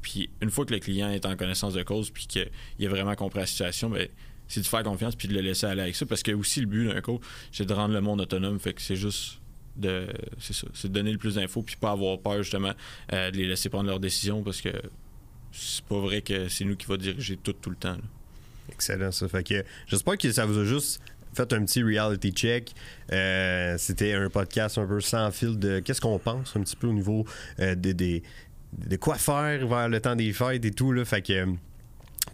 Puis 0.00 0.30
une 0.40 0.50
fois 0.50 0.64
que 0.64 0.72
le 0.72 0.80
client 0.80 1.10
est 1.10 1.26
en 1.26 1.36
connaissance 1.36 1.74
de 1.74 1.82
cause, 1.82 2.10
puis 2.10 2.26
qu'il 2.26 2.86
a 2.86 2.88
vraiment 2.88 3.14
compris 3.14 3.40
la 3.40 3.46
situation, 3.46 3.90
ben, 3.90 4.08
c'est 4.48 4.60
de 4.60 4.66
faire 4.66 4.82
confiance 4.82 5.16
puis 5.16 5.28
de 5.28 5.34
le 5.34 5.40
laisser 5.40 5.66
aller 5.66 5.82
avec 5.82 5.96
ça. 5.96 6.06
Parce 6.06 6.22
que 6.22 6.32
aussi, 6.32 6.60
le 6.60 6.66
but 6.66 6.88
d'un 6.88 7.00
coach, 7.02 7.20
c'est 7.52 7.66
de 7.66 7.74
rendre 7.74 7.92
le 7.92 8.00
monde 8.00 8.22
autonome. 8.22 8.58
Fait 8.58 8.72
que 8.72 8.80
c'est 8.80 8.96
juste 8.96 9.40
de. 9.76 10.06
C'est 10.38 10.54
ça. 10.54 10.66
De 10.84 10.88
donner 10.88 11.12
le 11.12 11.18
plus 11.18 11.34
d'infos 11.36 11.62
puis 11.62 11.76
pas 11.76 11.90
avoir 11.92 12.18
peur, 12.18 12.42
justement, 12.42 12.72
euh, 13.12 13.30
de 13.30 13.36
les 13.36 13.46
laisser 13.46 13.68
prendre 13.68 13.88
leurs 13.88 14.00
décisions 14.00 14.42
parce 14.42 14.60
que 14.60 14.70
c'est 15.52 15.84
pas 15.84 15.98
vrai 15.98 16.22
que 16.22 16.48
c'est 16.48 16.64
nous 16.64 16.76
qui 16.76 16.86
va 16.86 16.96
diriger 16.96 17.36
tout, 17.36 17.52
tout 17.54 17.70
le 17.70 17.76
temps. 17.76 17.96
Excellent, 18.70 19.12
ça. 19.12 19.28
Fait 19.28 19.42
que 19.42 19.64
j'espère 19.86 20.18
que 20.18 20.30
ça 20.32 20.44
vous 20.44 20.58
a 20.58 20.64
juste 20.64 21.00
fait 21.34 21.52
un 21.52 21.64
petit 21.64 21.82
reality 21.82 22.32
check. 22.32 22.72
Euh, 23.12 23.76
C'était 23.78 24.14
un 24.14 24.28
podcast 24.28 24.78
un 24.78 24.86
peu 24.86 25.00
sans 25.00 25.30
fil 25.30 25.58
de 25.58 25.80
qu'est-ce 25.80 26.00
qu'on 26.00 26.18
pense 26.18 26.56
un 26.56 26.60
petit 26.60 26.76
peu 26.76 26.86
au 26.86 26.92
niveau 26.92 27.24
euh, 27.60 27.74
des, 27.74 27.94
de 27.94 28.96
quoi 28.96 29.16
faire 29.16 29.66
vers 29.66 29.88
le 29.88 30.00
temps 30.00 30.16
des 30.16 30.32
fêtes 30.32 30.64
et 30.64 30.70
tout. 30.70 30.92
Là. 30.92 31.04
Fait 31.04 31.22
que 31.22 31.46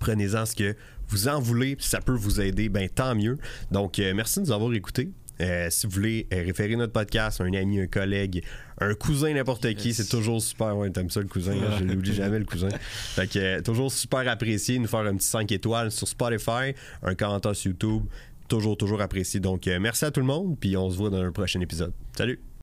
prenez-en 0.00 0.46
ce 0.46 0.56
que 0.56 0.76
vous 1.08 1.28
en 1.28 1.40
voulez, 1.40 1.76
puis 1.76 1.84
ça 1.84 2.00
peut 2.00 2.14
vous 2.14 2.40
aider, 2.40 2.68
ben 2.68 2.88
tant 2.88 3.14
mieux. 3.14 3.36
Donc, 3.70 3.98
merci 3.98 4.40
de 4.40 4.46
nous 4.46 4.52
avoir 4.52 4.72
écoutés. 4.72 5.10
Euh, 5.42 5.68
si 5.70 5.86
vous 5.86 5.92
voulez 5.92 6.26
euh, 6.32 6.42
référer 6.44 6.76
notre 6.76 6.92
podcast 6.92 7.40
à 7.40 7.44
un 7.44 7.52
ami, 7.52 7.80
un 7.80 7.86
collègue, 7.86 8.44
un 8.80 8.94
cousin, 8.94 9.34
n'importe 9.34 9.74
qui, 9.74 9.92
c'est 9.92 10.08
toujours 10.08 10.40
super. 10.40 10.76
Ouais, 10.76 10.90
t'aimes 10.90 11.10
ça 11.10 11.20
le 11.20 11.26
cousin, 11.26 11.52
hein? 11.52 11.76
je 11.78 11.84
l'oublie 11.84 12.14
jamais 12.14 12.38
le 12.38 12.44
cousin. 12.44 12.68
Fait 12.80 13.26
que 13.26 13.38
euh, 13.38 13.60
toujours 13.60 13.90
super 13.90 14.28
apprécié, 14.28 14.78
nous 14.78 14.88
faire 14.88 15.00
un 15.00 15.16
petit 15.16 15.26
5 15.26 15.50
étoiles 15.52 15.90
sur 15.90 16.06
Spotify, 16.06 16.74
un 17.02 17.14
commentaire 17.14 17.56
sur 17.56 17.70
YouTube, 17.70 18.04
toujours, 18.48 18.76
toujours 18.76 19.00
apprécié. 19.00 19.40
Donc, 19.40 19.66
merci 19.80 20.04
à 20.04 20.10
tout 20.10 20.20
le 20.20 20.26
monde, 20.26 20.56
puis 20.58 20.76
on 20.76 20.90
se 20.90 20.96
voit 20.96 21.10
dans 21.10 21.22
un 21.22 21.32
prochain 21.32 21.60
épisode. 21.60 21.92
Salut! 22.16 22.42